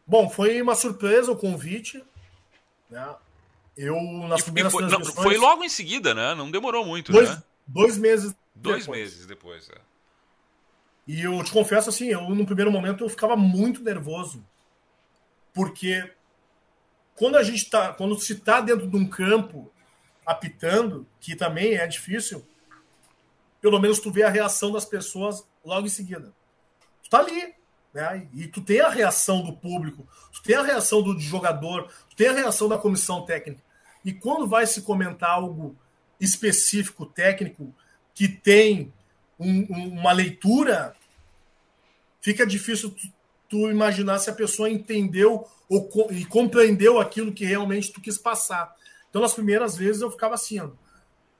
[0.04, 2.02] Bom, foi uma surpresa o convite.
[2.90, 3.14] Né?
[3.76, 4.82] Eu, nas e, primeiras foi.
[4.82, 6.34] Não, foi logo em seguida, né?
[6.34, 7.42] Não demorou muito, dois, né?
[7.66, 8.98] Dois meses Dois depois.
[8.98, 9.87] meses depois, é.
[11.08, 14.44] E eu te confesso assim, eu no primeiro momento eu ficava muito nervoso.
[15.54, 16.12] Porque
[17.16, 19.72] quando a gente tá, quando se tá dentro de um campo
[20.26, 22.46] apitando, que também é difícil,
[23.58, 26.30] pelo menos tu vê a reação das pessoas logo em seguida.
[27.02, 27.54] Tu tá ali,
[27.94, 28.28] né?
[28.34, 32.28] E tu tem a reação do público, tu tem a reação do jogador, tu tem
[32.28, 33.62] a reação da comissão técnica.
[34.04, 35.74] E quando vai se comentar algo
[36.20, 37.74] específico, técnico,
[38.14, 38.92] que tem
[39.38, 40.94] um, um, uma leitura,
[42.28, 43.08] fica difícil tu,
[43.48, 48.74] tu imaginar se a pessoa entendeu ou, e compreendeu aquilo que realmente tu quis passar.
[49.08, 50.68] Então, nas primeiras vezes, eu ficava assim, ó,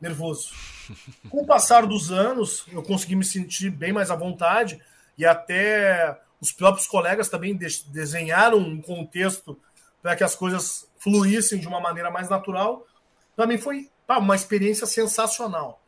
[0.01, 0.51] nervoso.
[1.29, 4.81] Com o passar dos anos, eu consegui me sentir bem mais à vontade
[5.19, 9.61] e até os próprios colegas também de desenharam um contexto
[10.01, 12.87] para que as coisas fluíssem de uma maneira mais natural.
[13.37, 15.83] Para mim foi pá, uma experiência sensacional.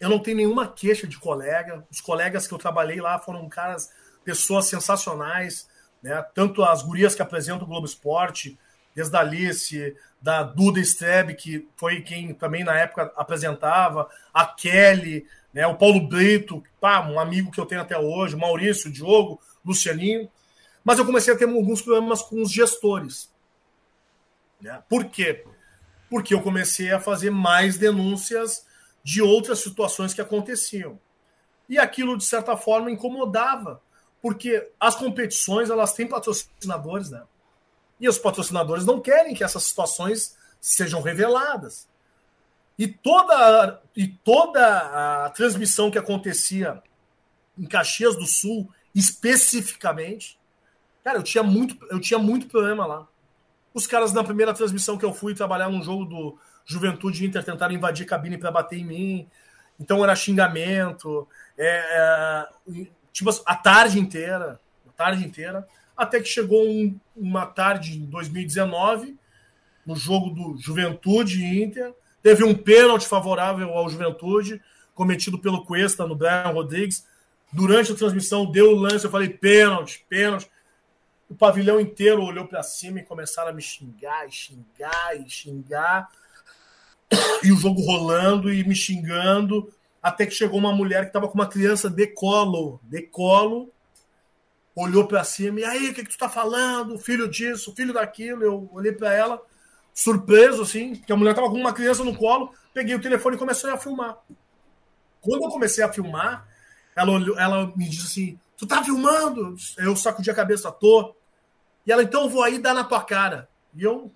[0.00, 1.86] Eu não tenho nenhuma queixa de colega.
[1.90, 3.90] Os colegas que eu trabalhei lá foram caras,
[4.24, 5.68] pessoas sensacionais.
[6.02, 6.22] Né?
[6.34, 8.58] Tanto as gurias que apresentam o Globo Esporte,
[8.94, 15.26] desde a Alice, da Duda Strebe, que foi quem também na época apresentava, a Kelly,
[15.52, 20.28] né, o Paulo Brito, pá, um amigo que eu tenho até hoje, Maurício, Diogo, Lucianinho.
[20.84, 23.30] Mas eu comecei a ter alguns problemas com os gestores.
[24.60, 24.82] Né?
[24.88, 25.44] Por quê?
[26.10, 28.66] Porque eu comecei a fazer mais denúncias
[29.08, 31.00] de outras situações que aconteciam.
[31.66, 33.80] E aquilo, de certa forma, incomodava
[34.20, 37.22] porque as competições elas têm patrocinadores, né?
[37.98, 41.88] E os patrocinadores não querem que essas situações sejam reveladas.
[42.78, 46.82] E toda, e toda a transmissão que acontecia
[47.56, 50.38] em Caxias do Sul, especificamente,
[51.02, 53.08] cara, eu tinha muito, eu tinha muito problema lá.
[53.72, 56.38] Os caras na primeira transmissão que eu fui trabalhar num jogo do
[56.68, 59.28] Juventude Inter tentaram invadir cabine para bater em mim.
[59.80, 65.66] Então era xingamento, é, é, tipo, a tarde inteira, a tarde inteira,
[65.96, 69.16] até que chegou um, uma tarde em 2019,
[69.86, 74.60] no jogo do Juventude Inter, teve um pênalti favorável ao Juventude,
[74.94, 77.06] cometido pelo Cuesta no Brian Rodrigues.
[77.52, 80.50] Durante a transmissão, deu o lance, eu falei pênalti, pênalti.
[81.30, 86.08] O pavilhão inteiro olhou para cima e começaram a me xingar, e xingar, e xingar.
[87.42, 91.34] E o jogo rolando e me xingando até que chegou uma mulher que estava com
[91.34, 93.72] uma criança de colo, de colo,
[94.74, 96.98] olhou para cima, e aí, o que, que tu tá falando?
[96.98, 98.42] Filho disso, filho daquilo.
[98.42, 99.40] Eu olhei para ela,
[99.92, 103.38] surpreso, assim, que a mulher estava com uma criança no colo, peguei o telefone e
[103.38, 104.16] comecei a filmar.
[105.20, 106.46] Quando eu comecei a filmar,
[106.94, 109.56] ela, olhou, ela me disse assim: Tu tá filmando?
[109.76, 111.14] Eu sacudi a cabeça, tô.
[111.84, 113.48] E ela, então vou aí dar na tua cara.
[113.74, 114.12] E eu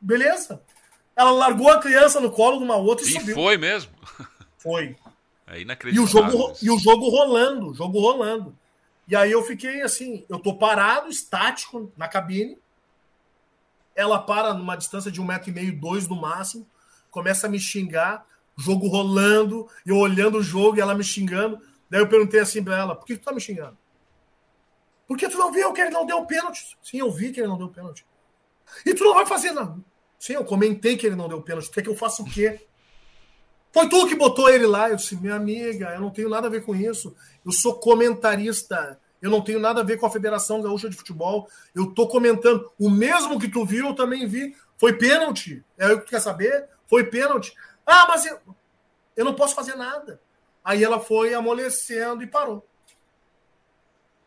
[0.00, 0.62] beleza.
[1.18, 3.34] Ela largou a criança no colo de uma outra e, e subiu.
[3.34, 3.90] foi mesmo?
[4.56, 4.96] Foi.
[5.48, 6.04] É E inacreditável.
[6.04, 8.56] o, jogo, e o jogo rolando, jogo rolando.
[9.08, 12.56] E aí eu fiquei assim, eu tô parado, estático, na cabine.
[13.96, 16.68] Ela para numa distância de um metro e meio, dois no máximo,
[17.10, 18.24] começa a me xingar,
[18.56, 21.58] jogo rolando, eu olhando o jogo e ela me xingando.
[21.90, 23.76] Daí eu perguntei assim pra ela, por que tu tá me xingando?
[25.06, 26.76] Porque tu não viu que ele não deu pênalti?
[26.82, 28.06] Sim, eu vi que ele não deu pênalti.
[28.84, 29.78] E tu não vai fazer nada.
[30.18, 31.70] Sim, eu comentei que ele não deu pênalti.
[31.70, 32.60] Quer que eu faça o quê?
[33.72, 34.90] Foi tu que botou ele lá.
[34.90, 37.14] Eu disse, minha amiga, eu não tenho nada a ver com isso.
[37.44, 38.98] Eu sou comentarista.
[39.20, 41.48] Eu não tenho nada a ver com a Federação Gaúcha de Futebol.
[41.74, 42.70] Eu tô comentando.
[42.78, 44.56] O mesmo que tu viu, eu também vi.
[44.76, 45.64] Foi pênalti.
[45.76, 46.68] É o que tu quer saber?
[46.86, 47.54] Foi pênalti.
[47.86, 48.38] Ah, mas eu,
[49.16, 50.20] eu não posso fazer nada.
[50.64, 52.66] Aí ela foi amolecendo e parou.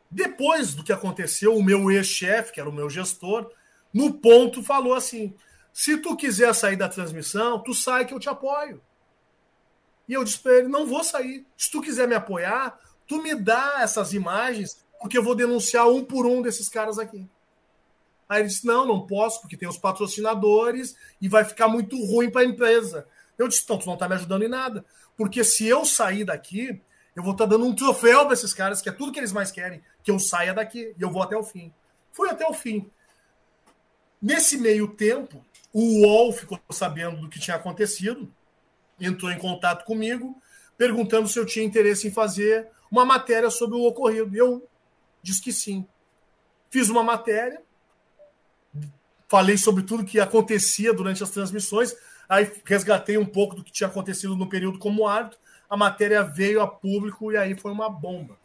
[0.09, 3.49] Depois do que aconteceu, o meu ex-chefe, que era o meu gestor,
[3.93, 5.33] no ponto falou assim:
[5.73, 8.81] se tu quiser sair da transmissão, tu sai que eu te apoio.
[10.07, 11.45] E eu disse para ele: não vou sair.
[11.55, 16.03] Se tu quiser me apoiar, tu me dá essas imagens, porque eu vou denunciar um
[16.03, 17.27] por um desses caras aqui.
[18.27, 22.29] Aí ele disse: não, não posso, porque tem os patrocinadores e vai ficar muito ruim
[22.29, 23.07] para a empresa.
[23.37, 24.85] Eu disse: então, tu não está me ajudando em nada.
[25.15, 26.81] Porque se eu sair daqui,
[27.15, 29.51] eu vou estar dando um troféu para esses caras, que é tudo que eles mais
[29.51, 30.93] querem, que eu saia daqui.
[30.97, 31.73] E eu vou até o fim.
[32.11, 32.89] Fui até o fim.
[34.21, 35.43] Nesse meio tempo,
[35.73, 38.31] o UOL ficou sabendo do que tinha acontecido,
[38.99, 40.35] entrou em contato comigo,
[40.77, 44.35] perguntando se eu tinha interesse em fazer uma matéria sobre o ocorrido.
[44.35, 44.67] Eu
[45.21, 45.87] disse que sim.
[46.69, 47.61] Fiz uma matéria,
[49.27, 51.95] falei sobre tudo que acontecia durante as transmissões,
[52.27, 55.39] aí resgatei um pouco do que tinha acontecido no período como árbitro.
[55.69, 58.37] A matéria veio a público e aí foi uma bomba.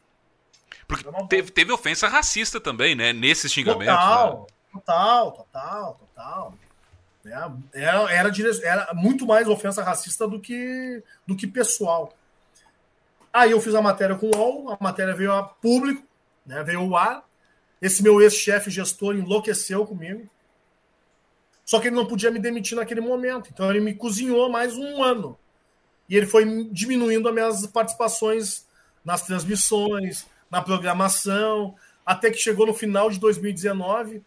[0.86, 3.12] Porque teve, teve ofensa racista também, né?
[3.12, 3.94] Nesses xingamentos.
[3.94, 4.46] Total, né?
[4.72, 6.54] total, total, total.
[7.72, 8.48] Era, era, dire...
[8.62, 12.12] era muito mais ofensa racista do que, do que pessoal.
[13.32, 16.02] Aí eu fiz a matéria com o UOL, a matéria veio a público,
[16.44, 17.24] né, veio ao ar.
[17.82, 20.28] Esse meu ex-chefe gestor enlouqueceu comigo.
[21.64, 23.50] Só que ele não podia me demitir naquele momento.
[23.52, 25.38] Então ele me cozinhou mais um ano.
[26.08, 28.66] E ele foi diminuindo as minhas participações
[29.04, 31.74] nas transmissões, na programação,
[32.04, 34.22] até que chegou no final de 2019,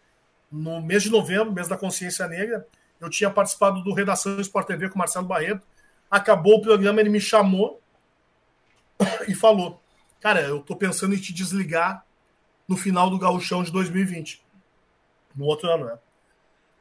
[0.52, 2.66] no mês de novembro, mês da consciência negra,
[3.00, 5.66] eu tinha participado do Redação Sport TV com Marcelo Barreto.
[6.10, 7.80] Acabou o programa, ele me chamou
[9.26, 9.82] e falou:
[10.20, 12.04] Cara, eu tô pensando em te desligar
[12.68, 14.44] no final do Gauchão de 2020.
[15.34, 15.98] No outro ano, né?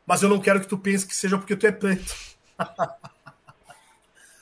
[0.06, 2.16] Mas eu não quero que tu pense que seja porque tu é preto.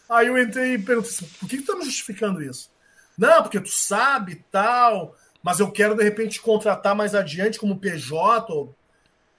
[0.09, 2.71] Aí eu entrei e perguntei assim: por que tu tá me justificando isso?
[3.17, 7.79] Não, porque tu sabe tal, mas eu quero de repente te contratar mais adiante como
[7.79, 8.75] PJ, ou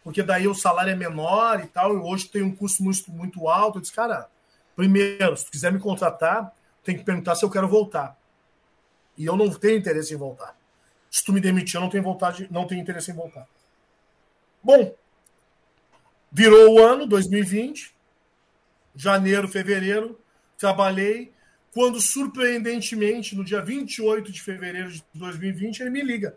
[0.09, 3.47] porque daí o salário é menor e tal, e hoje tem um custo muito, muito
[3.47, 3.77] alto.
[3.77, 4.27] Eu disse, cara,
[4.75, 6.51] primeiro, se tu quiser me contratar,
[6.83, 8.19] tem que perguntar se eu quero voltar.
[9.19, 10.57] E eu não tenho interesse em voltar.
[11.11, 13.47] Se tu me demitir, eu não tenho vontade, não tenho interesse em voltar.
[14.65, 14.95] Bom,
[16.33, 17.95] virou o ano, 2020,
[18.97, 20.19] janeiro, fevereiro,
[20.57, 21.35] trabalhei.
[21.71, 26.35] Quando, surpreendentemente, no dia 28 de fevereiro de 2020, ele me liga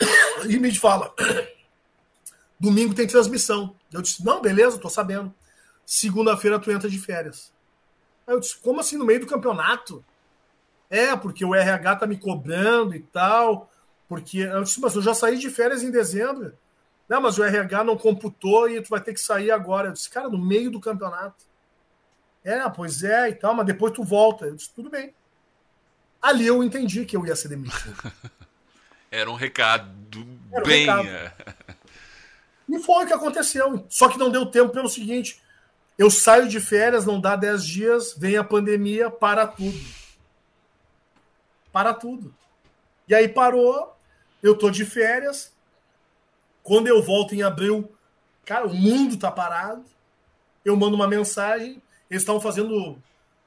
[0.48, 1.14] e me fala:
[2.64, 3.74] domingo tem transmissão.
[3.92, 5.32] Eu disse: não, beleza, tô sabendo.
[5.86, 7.52] Segunda-feira tu entra de férias.
[8.26, 10.04] Aí eu disse: como assim no meio do campeonato?
[10.90, 13.70] É, porque o RH tá me cobrando e tal.
[14.08, 16.54] Porque eu disse: mas eu já saí de férias em dezembro.
[17.08, 19.88] Não, mas o RH não computou e tu vai ter que sair agora.
[19.88, 21.44] Eu disse: cara, no meio do campeonato.
[22.42, 24.46] É, pois é e tal, mas depois tu volta.
[24.46, 25.14] Eu disse: tudo bem.
[26.20, 27.94] Ali eu entendi que eu ia ser demitido.
[29.10, 30.86] Era um recado Era um bem.
[30.86, 31.08] recado.
[32.68, 33.84] E foi o que aconteceu.
[33.88, 35.40] Só que não deu tempo pelo seguinte:
[35.98, 39.78] eu saio de férias, não dá 10 dias, vem a pandemia, para tudo.
[41.72, 42.34] Para tudo.
[43.08, 43.94] E aí parou,
[44.42, 45.52] eu tô de férias.
[46.62, 47.92] Quando eu volto em abril,
[48.44, 49.84] cara, o mundo tá parado.
[50.64, 52.96] Eu mando uma mensagem, eles estavam fazendo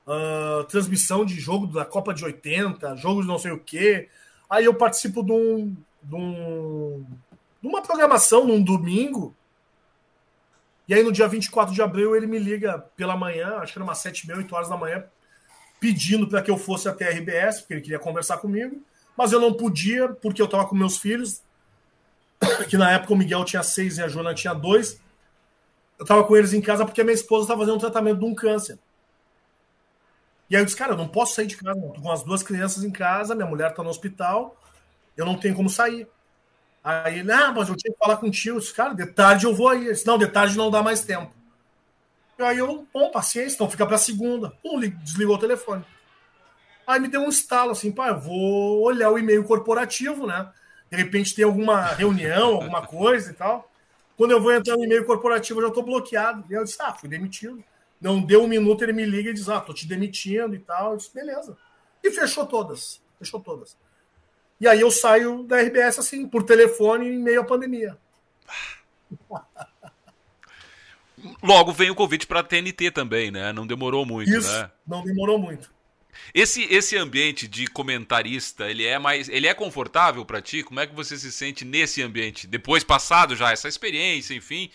[0.07, 4.07] ah, transmissão de jogo da Copa de 80, jogo de não sei o quê.
[4.49, 7.05] Aí eu participo de um, de um
[7.67, 9.35] numa programação num domingo.
[10.87, 13.83] E aí no dia 24 de abril ele me liga pela manhã, acho que era
[13.83, 15.03] umas 7 mil, 8 horas da manhã,
[15.81, 18.81] pedindo para que eu fosse até a RBS, porque ele queria conversar comigo,
[19.17, 21.41] mas eu não podia, porque eu estava com meus filhos,
[22.69, 25.01] que na época o Miguel tinha seis e a Joana tinha dois.
[25.99, 28.25] Eu estava com eles em casa porque a minha esposa estava fazendo um tratamento de
[28.25, 28.79] um câncer.
[30.49, 31.89] E aí eu disse, cara, eu não posso sair de casa, não.
[31.89, 34.55] Tô com as duas crianças em casa, minha mulher está no hospital,
[35.17, 36.07] eu não tenho como sair.
[36.87, 38.55] Aí ah, mas eu tinha que falar contigo.
[38.55, 39.83] Eu disse, cara, de tarde eu vou aí.
[39.89, 41.33] Disse, não, de tarde não dá mais tempo.
[42.39, 44.51] E aí eu, bom, paciência, então fica pra segunda.
[44.63, 45.83] Pum, li- desligou o telefone.
[46.85, 50.49] Aí me deu um estalo assim, pá, eu vou olhar o e-mail corporativo, né?
[50.89, 53.69] De repente tem alguma reunião, alguma coisa e tal.
[54.15, 56.45] Quando eu vou entrar no e-mail corporativo, eu já tô bloqueado.
[56.49, 57.61] E eu disse, ah, fui demitido.
[57.99, 60.91] Não deu um minuto, ele me liga e diz, ah, tô te demitindo e tal.
[60.91, 61.57] Eu disse, beleza.
[62.01, 63.01] E fechou todas.
[63.19, 63.75] Fechou todas.
[64.59, 67.97] E aí eu saio da RBS assim, por telefone, em meio à pandemia.
[71.43, 73.51] Logo vem o convite pra TNT também, né?
[73.53, 74.69] Não demorou muito, Isso, né?
[74.85, 75.71] não demorou muito.
[76.33, 80.63] Esse, esse ambiente de comentarista, ele é mais, ele é confortável pra ti?
[80.63, 82.47] Como é que você se sente nesse ambiente?
[82.47, 84.69] Depois passado já essa experiência, enfim,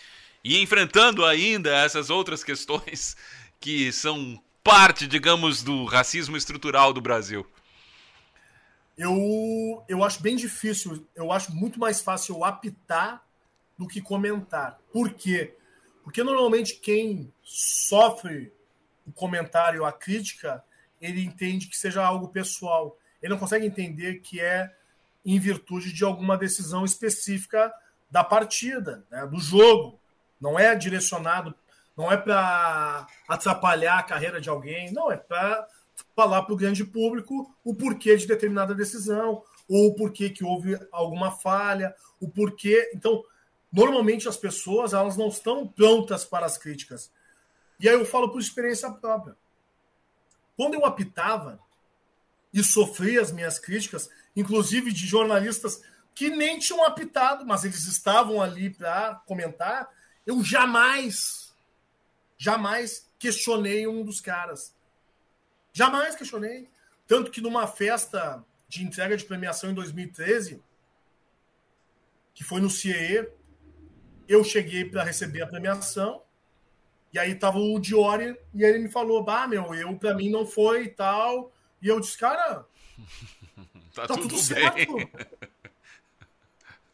[0.45, 3.16] e enfrentando ainda essas outras questões
[3.61, 7.47] que são parte, digamos, do racismo estrutural do Brasil.
[8.97, 13.24] Eu, eu acho bem difícil, eu acho muito mais fácil apitar
[13.78, 14.78] do que comentar.
[14.93, 15.57] Por quê?
[16.05, 18.53] Porque normalmente quem sofre
[19.07, 20.62] o comentário, a crítica,
[21.01, 22.97] ele entende que seja algo pessoal.
[23.20, 24.72] Ele não consegue entender que é
[25.24, 27.72] em virtude de alguma decisão específica
[28.11, 29.99] da partida, né, do jogo.
[30.40, 31.55] Não é direcionado,
[31.97, 35.66] não é para atrapalhar a carreira de alguém, não, é para
[36.14, 40.78] falar para o grande público o porquê de determinada decisão, ou o porquê que houve
[40.90, 42.90] alguma falha, o porquê.
[42.95, 43.24] Então,
[43.72, 47.11] normalmente as pessoas elas não estão prontas para as críticas.
[47.80, 49.36] E aí eu falo por experiência própria.
[50.57, 51.59] Quando eu apitava
[52.53, 55.82] e sofria as minhas críticas, inclusive de jornalistas
[56.14, 59.88] que nem tinham apitado, mas eles estavam ali para comentar,
[60.26, 61.55] eu jamais,
[62.36, 64.74] jamais questionei um dos caras.
[65.73, 66.68] Jamais questionei.
[67.07, 70.62] Tanto que numa festa de entrega de premiação em 2013,
[72.35, 73.29] que foi no CIE,
[74.29, 76.23] eu cheguei para receber a premiação,
[77.12, 80.31] e aí tava o Diori, e aí ele me falou, bah, meu, eu para mim
[80.31, 81.53] não foi e tal.
[81.83, 82.64] E eu disse, cara,
[83.95, 84.97] Tá, tá tudo, tudo certo.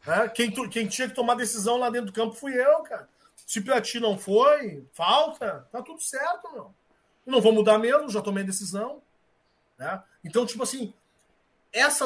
[0.07, 3.07] É, quem, quem tinha que tomar decisão lá dentro do campo fui eu, cara.
[3.45, 6.73] Se pra ti não foi, falta, tá tudo certo, meu.
[7.25, 9.01] Eu não vou mudar mesmo, já tomei decisão.
[9.77, 10.01] Né?
[10.23, 10.93] Então, tipo assim,
[11.71, 12.05] essa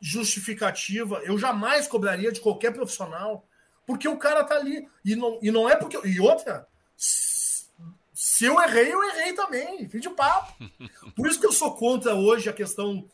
[0.00, 3.44] justificativa eu jamais cobraria de qualquer profissional,
[3.86, 4.88] porque o cara tá ali.
[5.04, 5.98] E não, e não é porque.
[6.06, 9.88] E outra, se eu errei, eu errei também.
[9.88, 10.52] Fim de papo.
[11.16, 13.08] Por isso que eu sou contra hoje a questão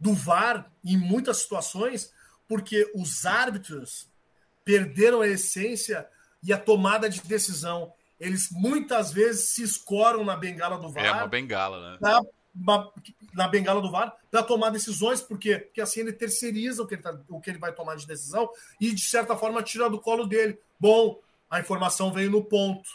[0.00, 2.12] do VAR em muitas situações,
[2.46, 4.08] porque os árbitros
[4.64, 6.08] perderam a essência
[6.42, 7.92] e a tomada de decisão.
[8.18, 11.98] Eles muitas vezes se escoram na bengala do VAR É uma bengala, né?
[12.00, 12.22] na,
[12.54, 12.90] na-
[13.34, 15.58] na bengala do VAR para tomar decisões, por quê?
[15.58, 18.48] Porque assim ele terceiriza o que ele, tá- o que ele vai tomar de decisão
[18.80, 20.58] e, de certa forma, tira do colo dele.
[20.80, 22.88] Bom, a informação veio no ponto.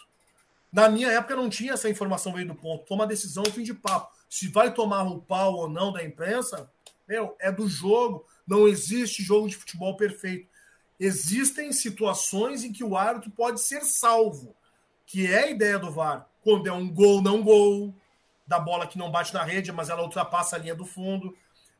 [0.72, 2.86] Na minha época não tinha essa informação veio do ponto.
[2.86, 4.12] Toma decisão, fim de papo.
[4.30, 6.70] Se vai tomar o pau ou não da imprensa,
[7.08, 8.26] meu, é do jogo.
[8.46, 10.50] Não existe jogo de futebol perfeito.
[11.00, 14.56] Existem situações em que o árbitro pode ser salvo,
[15.06, 16.28] que é a ideia do VAR.
[16.44, 17.94] Quando é um gol, não gol,
[18.46, 21.36] da bola que não bate na rede, mas ela ultrapassa a linha do fundo.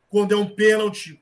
[0.10, 1.22] Quando é um pênalti,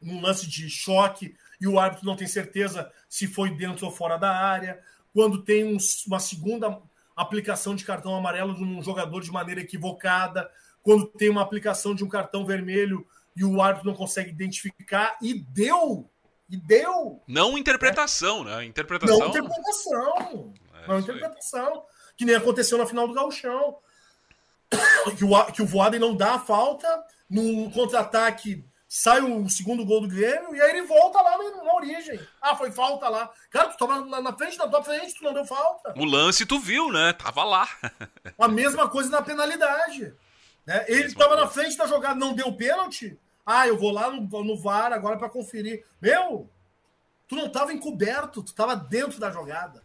[0.00, 4.16] um lance de choque, e o árbitro não tem certeza se foi dentro ou fora
[4.16, 4.80] da área.
[5.12, 5.76] Quando tem um-
[6.06, 6.80] uma segunda
[7.14, 10.50] aplicação de cartão amarelo de um jogador de maneira equivocada.
[10.82, 13.06] Quando tem uma aplicação de um cartão vermelho
[13.36, 15.16] e o árbitro não consegue identificar.
[15.22, 16.08] E deu!
[16.48, 17.22] E deu!
[17.28, 18.64] Não interpretação, né?
[18.64, 19.18] Interpretação.
[19.18, 20.52] Não interpretação.
[20.82, 21.84] É, não interpretação.
[22.16, 23.78] Que nem aconteceu na final do Gauchão.
[25.18, 26.88] Que o, que o Voaden não dá a falta,
[27.28, 28.64] num contra-ataque
[28.94, 32.20] sai o segundo gol do Grêmio e aí ele volta lá na, na origem.
[32.42, 33.30] Ah, foi falta lá.
[33.50, 35.94] Cara, tu tava na, na frente da tua frente, tu não deu falta.
[35.96, 37.14] O lance tu viu, né?
[37.14, 37.66] Tava lá.
[38.38, 40.14] A mesma coisa na penalidade.
[40.66, 40.84] Né?
[40.88, 43.18] Ele estava na frente da jogada, não deu pênalti.
[43.46, 45.86] Ah, eu vou lá no, no VAR agora para conferir.
[45.98, 46.50] Meu,
[47.26, 49.82] tu não estava encoberto, tu estava dentro da jogada.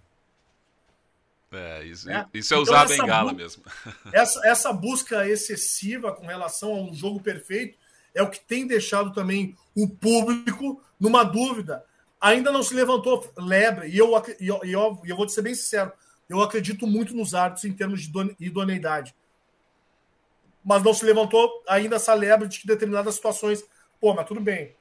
[1.51, 2.25] É, isso, É.
[2.33, 3.63] isso é Então, usar a essa bengala mesmo.
[4.11, 7.77] Essa, essa busca excessiva com relação a um jogo perfeito
[8.13, 11.85] é o que tem deixado também o público numa dúvida.
[12.19, 15.41] Ainda não se levantou lebre, e eu, e eu, e eu, eu vou te ser
[15.43, 15.91] bem sincero,
[16.27, 19.15] eu acredito muito nos árbitros em termos de idone- idoneidade.
[20.63, 23.63] Mas não se levantou ainda essa lebre de que determinadas situações,
[24.01, 24.75] pô, mas tudo bem.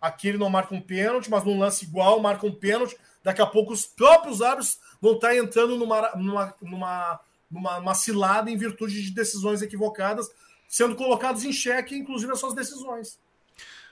[0.00, 2.96] Aqui ele não marca um pênalti, mas num lance igual marca um pênalti.
[3.22, 7.20] Daqui a pouco os próprios árbitros vão estar entrando numa, numa, numa,
[7.50, 10.30] numa, numa cilada em virtude de decisões equivocadas,
[10.68, 13.18] sendo colocados em xeque, inclusive as suas decisões.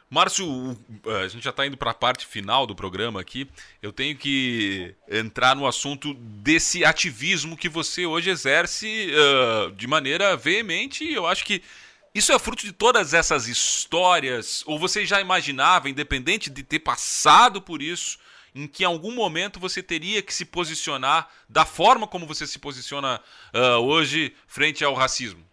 [0.09, 0.79] Márcio,
[1.21, 3.49] a gente já está indo para a parte final do programa aqui.
[3.83, 10.37] Eu tenho que entrar no assunto desse ativismo que você hoje exerce uh, de maneira
[10.37, 11.05] veemente.
[11.13, 11.61] Eu acho que
[12.15, 14.63] isso é fruto de todas essas histórias?
[14.65, 18.17] Ou você já imaginava, independente de ter passado por isso,
[18.57, 22.59] em que em algum momento você teria que se posicionar da forma como você se
[22.59, 23.21] posiciona
[23.55, 25.47] uh, hoje frente ao racismo?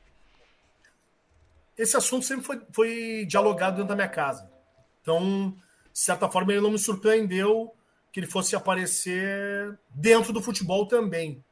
[1.78, 4.50] esse assunto sempre foi, foi dialogado dentro da minha casa.
[5.02, 5.56] Então,
[5.92, 7.74] de certa forma, ele não me surpreendeu
[8.12, 11.44] que ele fosse aparecer dentro do futebol também.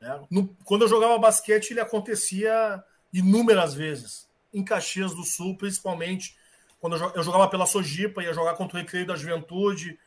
[0.00, 0.20] Né?
[0.30, 2.82] No, quando eu jogava basquete, ele acontecia
[3.12, 4.28] inúmeras vezes.
[4.52, 6.36] Em Caxias do Sul, principalmente,
[6.80, 9.98] quando eu, eu jogava pela Sojipa, ia jogar contra o Recreio da Juventude.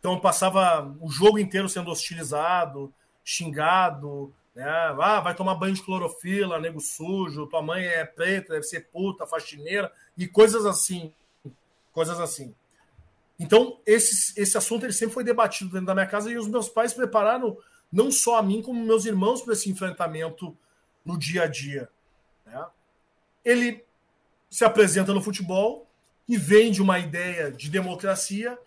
[0.00, 4.66] Então, passava o jogo inteiro sendo hostilizado, xingado, né?
[5.00, 9.26] Ah, vai tomar banho de clorofila, nego sujo, tua mãe é preta, deve ser puta,
[9.26, 11.12] faxineira, e coisas assim.
[11.92, 12.54] Coisas assim.
[13.38, 16.68] Então, esse, esse assunto ele sempre foi debatido dentro da minha casa e os meus
[16.68, 17.56] pais prepararam
[17.90, 20.56] não só a mim, como meus irmãos para esse enfrentamento
[21.04, 21.88] no dia a dia.
[22.44, 22.66] Né?
[23.44, 23.84] Ele
[24.50, 25.86] se apresenta no futebol
[26.28, 28.58] e vende uma ideia de democracia,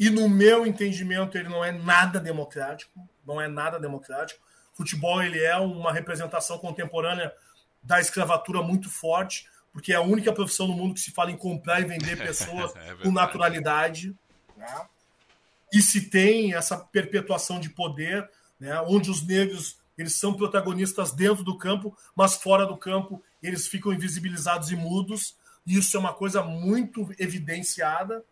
[0.00, 4.42] e no meu entendimento ele não é nada democrático, não é nada democrático
[4.80, 7.32] futebol ele é uma representação contemporânea
[7.82, 11.36] da escravatura muito forte, porque é a única profissão no mundo que se fala em
[11.36, 14.16] comprar e vender pessoas é com naturalidade.
[14.56, 14.86] Né?
[15.72, 18.28] E se tem essa perpetuação de poder,
[18.58, 18.80] né?
[18.80, 23.92] onde os negros eles são protagonistas dentro do campo, mas fora do campo eles ficam
[23.92, 25.36] invisibilizados e mudos.
[25.66, 28.24] E isso é uma coisa muito evidenciada.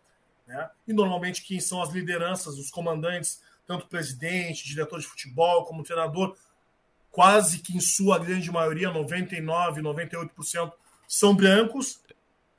[0.49, 0.67] Né?
[0.87, 6.35] E normalmente quem são as lideranças, os comandantes tanto presidente, diretor de futebol, como treinador,
[7.11, 10.71] quase que em sua grande maioria, 99, 98%,
[11.07, 12.01] são brancos.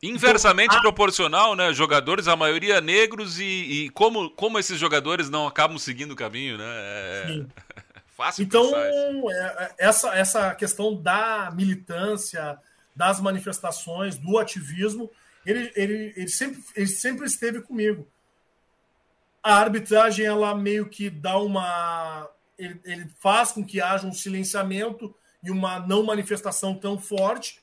[0.00, 1.72] Inversamente então, proporcional, né?
[1.72, 6.56] Jogadores, a maioria negros, e, e, como, como esses jogadores não acabam seguindo o caminho,
[6.56, 6.64] né?
[6.64, 7.24] É...
[7.26, 7.48] Sim.
[8.16, 12.56] Fácil então, é, é, essa, essa questão da militância,
[12.94, 15.10] das manifestações, do ativismo,
[15.44, 18.06] ele, ele, ele, sempre, ele sempre esteve comigo.
[19.42, 25.14] A arbitragem ela meio que dá uma ele, ele, faz com que haja um silenciamento
[25.42, 27.62] e uma não manifestação tão forte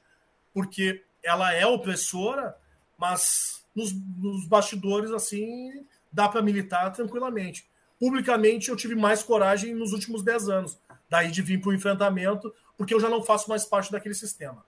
[0.52, 2.58] porque ela é opressora
[2.98, 7.70] mas nos, nos bastidores assim dá para militar tranquilamente.
[7.99, 12.52] Publicamente eu tive mais coragem nos últimos 10 anos daí de vir para o enfrentamento
[12.76, 14.66] porque eu já não faço mais parte daquele sistema.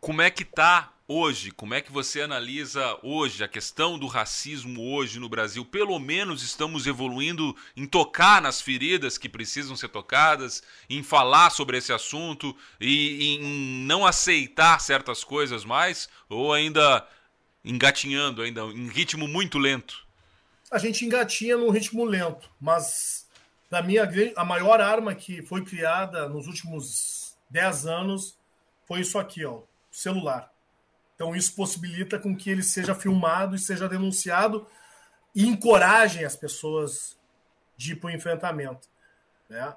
[0.00, 1.50] Como é que tá hoje?
[1.50, 5.64] Como é que você analisa hoje a questão do racismo hoje no Brasil?
[5.64, 11.78] Pelo menos estamos evoluindo em tocar nas feridas que precisam ser tocadas, em falar sobre
[11.78, 17.06] esse assunto e em não aceitar certas coisas mais ou ainda
[17.64, 20.06] engatinhando ainda em ritmo muito lento?
[20.70, 23.26] A gente engatinha num ritmo lento, mas
[23.70, 24.06] para mim a,
[24.36, 28.38] a maior arma que foi criada nos últimos 10 anos
[28.86, 30.52] foi isso aqui, ó, celular.
[31.18, 34.64] Então isso possibilita com que ele seja filmado e seja denunciado
[35.34, 37.18] e encorajem as pessoas
[37.76, 38.88] de ir para o enfrentamento.
[39.48, 39.74] Né?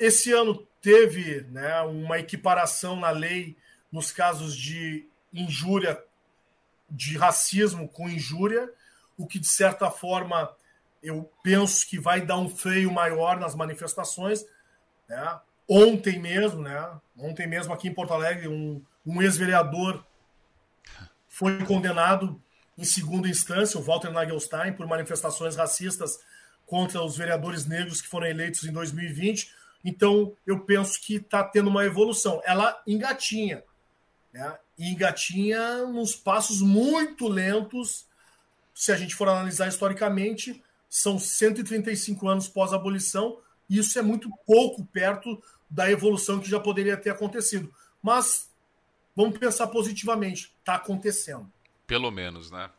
[0.00, 3.56] Esse ano teve né, uma equiparação na lei
[3.90, 6.02] nos casos de injúria,
[6.90, 8.68] de racismo com injúria,
[9.16, 10.52] o que de certa forma
[11.00, 14.44] eu penso que vai dar um freio maior nas manifestações.
[15.08, 15.40] Né?
[15.68, 17.00] Ontem mesmo, né?
[17.16, 20.04] Ontem mesmo aqui em Porto Alegre, um, um ex-vereador
[21.42, 22.40] foi condenado
[22.78, 26.20] em segunda instância, o Walter Nagelstein, por manifestações racistas
[26.64, 29.52] contra os vereadores negros que foram eleitos em 2020.
[29.84, 32.40] Então, eu penso que está tendo uma evolução.
[32.44, 33.64] Ela engatinha,
[34.32, 34.56] né?
[34.78, 38.06] engatinha nos passos muito lentos.
[38.72, 44.84] Se a gente for analisar historicamente, são 135 anos pós-abolição, e isso é muito pouco
[44.84, 47.74] perto da evolução que já poderia ter acontecido.
[48.00, 48.51] Mas
[49.14, 51.50] vamos pensar positivamente, está acontecendo.
[51.86, 52.70] Pelo menos, né?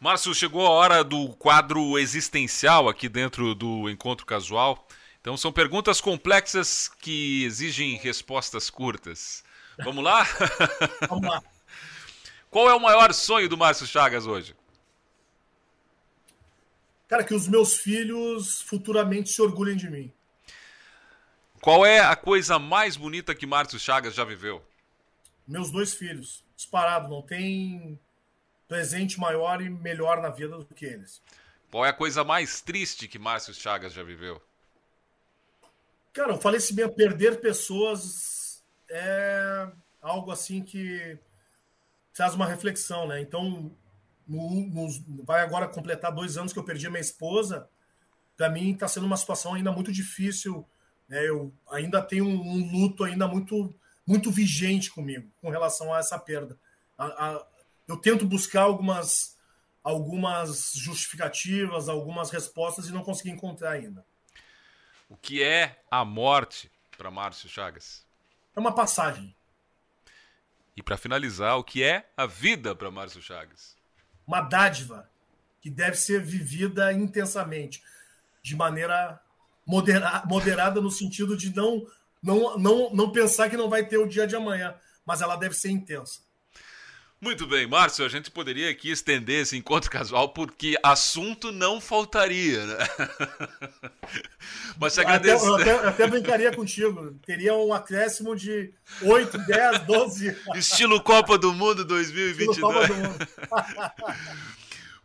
[0.00, 4.88] Márcio, chegou a hora do quadro existencial aqui dentro do encontro casual.
[5.20, 9.44] Então são perguntas complexas que exigem respostas curtas.
[9.84, 10.26] Vamos lá?
[11.08, 11.42] Vamos lá.
[12.50, 14.56] Qual é o maior sonho do Márcio Chagas hoje?
[17.06, 20.12] Cara, que os meus filhos futuramente se orgulhem de mim.
[21.60, 24.64] Qual é a coisa mais bonita que Márcio Chagas já viveu?
[25.50, 26.44] Meus dois filhos.
[26.56, 27.98] Disparado, não tem
[28.68, 31.20] presente maior e melhor na vida do que eles.
[31.70, 34.40] Qual é a coisa mais triste que Márcio Chagas já viveu?
[36.12, 39.68] Cara, o falecimento, perder pessoas é
[40.02, 41.18] algo assim que
[42.12, 43.20] traz uma reflexão, né?
[43.20, 43.70] Então,
[44.26, 47.68] no- nos- vai agora completar dois anos que eu perdi a minha esposa.
[48.36, 50.66] Para mim está sendo uma situação ainda muito difícil.
[51.08, 51.28] né?
[51.28, 53.74] Eu ainda tenho um, um luto ainda muito
[54.06, 56.58] muito vigente comigo com relação a essa perda.
[56.98, 57.04] A-
[57.36, 57.46] a-
[57.88, 59.38] eu tento buscar algumas
[59.82, 64.04] algumas justificativas, algumas respostas e não consegui encontrar ainda.
[65.08, 68.04] O que é a morte para Márcio Chagas?
[68.54, 69.34] É uma passagem,
[70.76, 73.76] E para finalizar, o que é a vida para Márcio Chagas?
[74.26, 75.10] uma dádiva
[75.60, 77.82] que deve ser vivida intensamente,
[78.42, 79.20] de maneira
[79.66, 81.84] modera- moderada no sentido de não,
[82.22, 84.74] não, não, não pensar que não vai ter o dia de amanhã,
[85.04, 86.20] mas ela deve ser intensa.
[87.22, 92.64] Muito bem, Márcio, a gente poderia aqui estender esse encontro casual porque assunto não faltaria,
[92.64, 92.78] né?
[94.80, 95.44] Mas agradeço.
[95.44, 98.72] eu até, eu até brincaria contigo, teria um acréscimo de
[99.02, 100.36] 8, 10, 12.
[100.54, 102.58] Estilo Copa do Mundo Estilo 2022.
[102.58, 103.28] Copa do Mundo.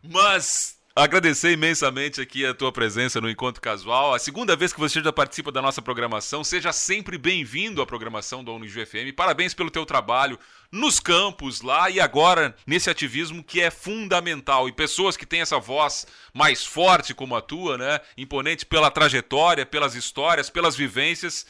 [0.02, 4.14] Mas agradecer imensamente aqui a tua presença no Encontro Casual.
[4.14, 6.42] A segunda vez que você já participa da nossa programação.
[6.42, 9.14] Seja sempre bem-vindo à programação da Unijuí FM.
[9.14, 10.38] Parabéns pelo teu trabalho
[10.70, 14.68] nos campos lá e agora nesse ativismo que é fundamental.
[14.68, 18.00] E pessoas que têm essa voz mais forte como a tua, né?
[18.16, 21.46] Imponente pela trajetória, pelas histórias, pelas vivências,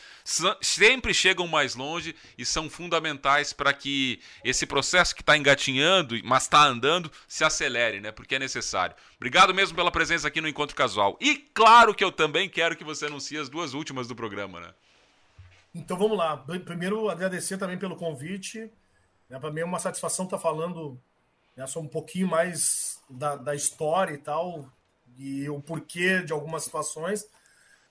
[0.60, 6.44] sempre chegam mais longe e são fundamentais para que esse processo que está engatinhando, mas
[6.44, 8.12] está andando, se acelere, né?
[8.12, 8.94] Porque é necessário.
[9.16, 11.16] Obrigado mesmo pela presença aqui no Encontro Casual.
[11.20, 14.74] E claro que eu também quero que você anuncie as duas últimas do programa, né?
[15.74, 16.36] Então vamos lá.
[16.64, 18.70] Primeiro, agradecer também pelo convite.
[19.28, 21.00] Né, Para mim é uma satisfação estar falando
[21.56, 24.70] né, só um pouquinho mais da, da história e tal,
[25.16, 27.28] e o porquê de algumas situações.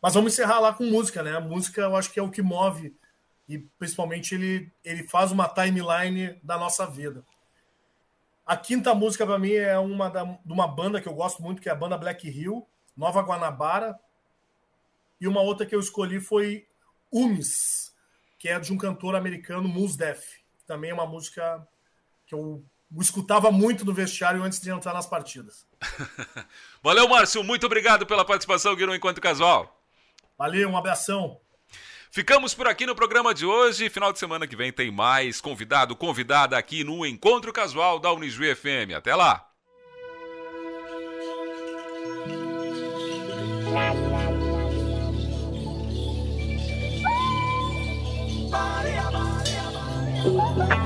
[0.02, 1.36] Mas vamos encerrar lá com música, né?
[1.36, 2.96] A música eu acho que é o que move,
[3.50, 7.26] e principalmente ele, ele faz uma timeline da nossa vida.
[8.46, 11.62] A quinta música para mim é uma da, de uma banda que eu gosto muito,
[11.62, 14.00] que é a banda Black Hill, Nova Guanabara.
[15.20, 16.68] E uma outra que eu escolhi foi
[17.12, 17.92] Umis,
[18.38, 20.45] que é de um cantor americano, Mos Def.
[20.66, 21.66] Também é uma música
[22.26, 22.64] que eu
[23.00, 25.66] escutava muito no vestiário antes de entrar nas partidas.
[26.82, 27.44] Valeu, Márcio.
[27.44, 29.82] Muito obrigado pela participação aqui no Encontro Casual.
[30.38, 31.40] Valeu, um abração.
[32.12, 33.90] Ficamos por aqui no programa de hoje.
[33.90, 38.56] Final de semana que vem tem mais convidado, convidada aqui no Encontro Casual da Unijuí
[38.56, 38.96] FM.
[38.96, 39.50] Até lá.
[50.32, 50.85] Muito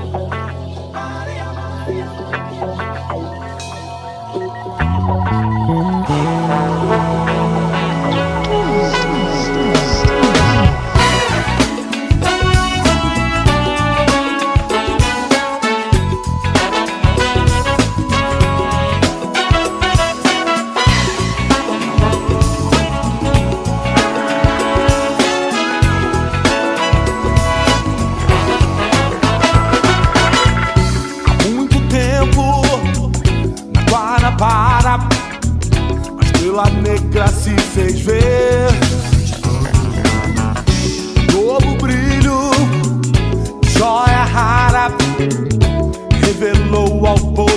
[37.74, 38.68] fez ver.
[41.32, 42.50] Novo brilho
[43.68, 44.90] joia rara
[46.20, 47.49] revelou ao povo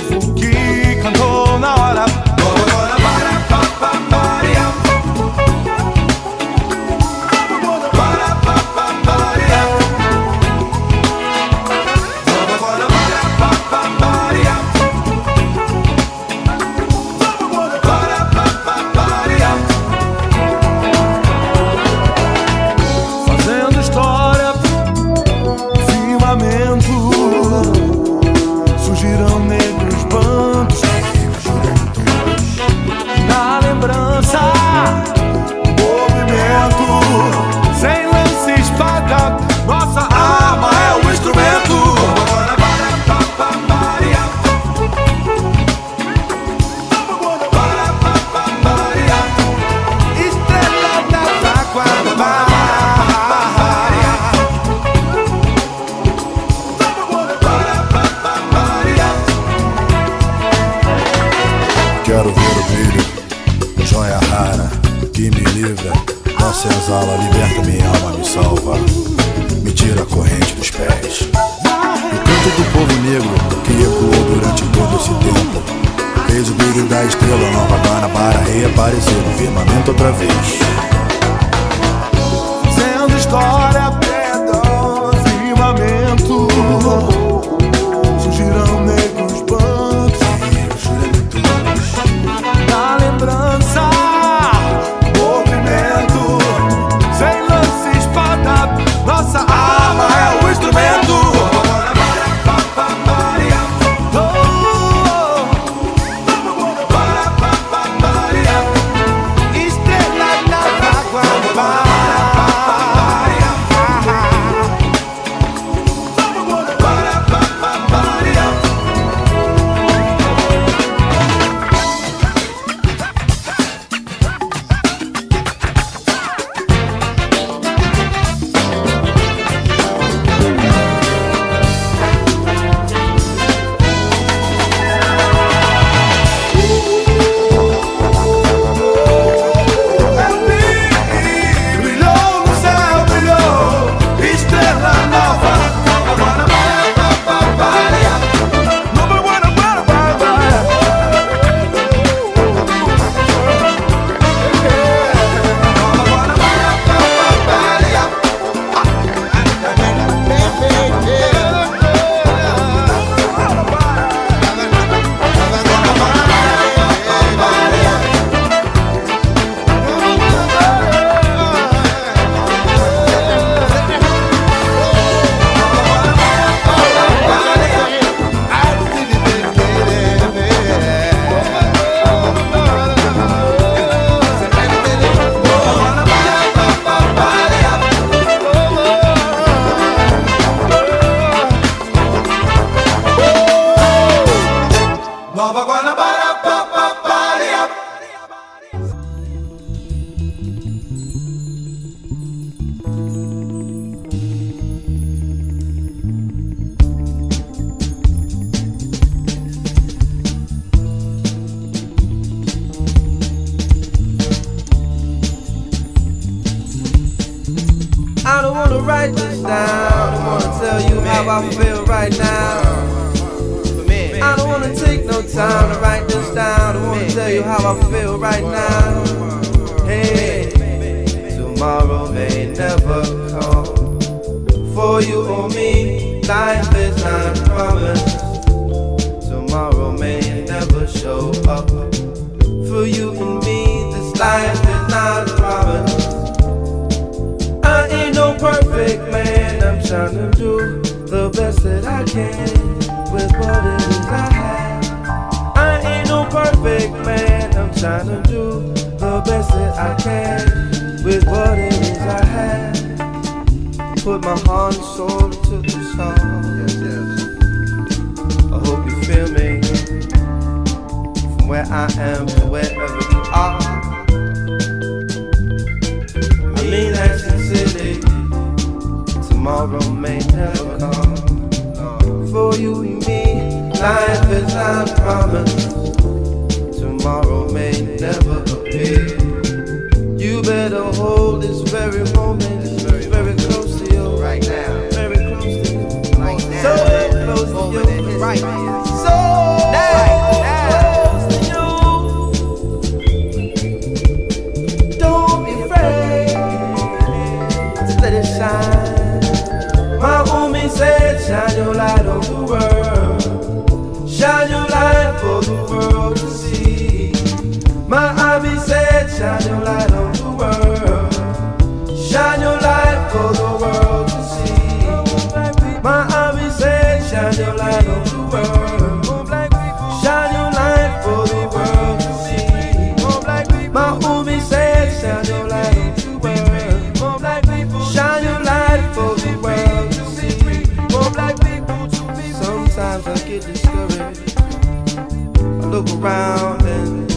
[345.85, 347.10] look around and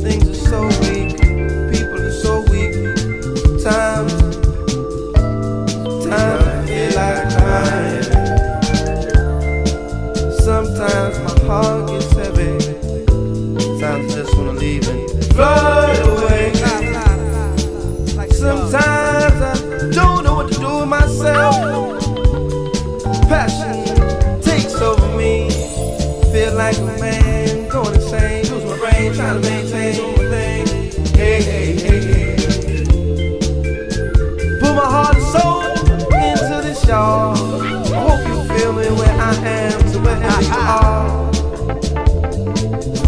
[0.00, 1.01] things are so weird.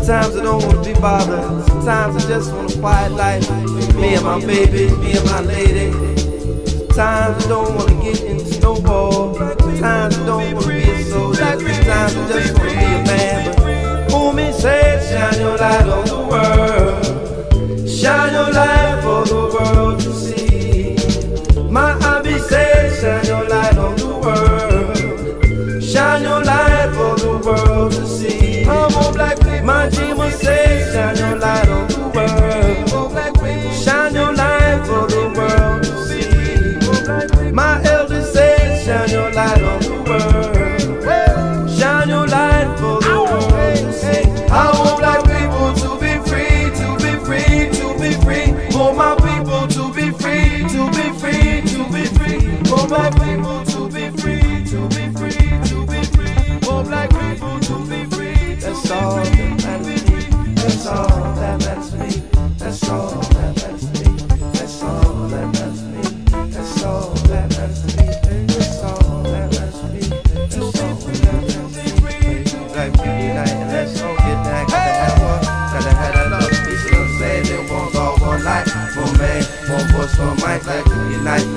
[0.05, 1.66] Sometimes I don't wanna be bothered.
[1.66, 3.51] Sometimes I just want a quiet life.
[3.94, 5.93] Me and my baby, me and my lady.
[6.93, 9.35] Sometimes I don't wanna get into snowball.
[9.35, 11.39] Sometimes I don't wanna be a soldier.
[11.39, 13.56] Sometimes I just wanna be a man.
[13.56, 17.89] But who me said, shine your light on the world.
[17.89, 18.84] Shine your light.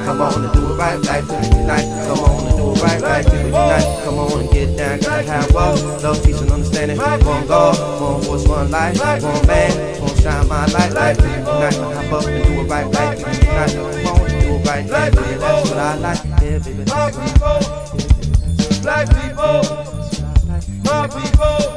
[0.07, 1.83] Come on and do it right like this tonight.
[2.07, 4.03] Come on and do it right like this tonight.
[4.05, 6.01] Come on and get down, gotta have walk.
[6.01, 6.97] Love, peace, and understanding.
[6.97, 9.99] One God, one voice, one life, one man.
[9.99, 11.75] Gonna shine my light like this tonight.
[11.75, 13.73] Hop up and do it right like this tonight.
[13.73, 15.39] Come on and do it right life like this.
[15.41, 16.23] That's what I like.
[16.41, 16.83] Yeah, baby.
[16.85, 17.59] Black people,
[18.81, 19.61] black people,
[20.85, 21.76] my people.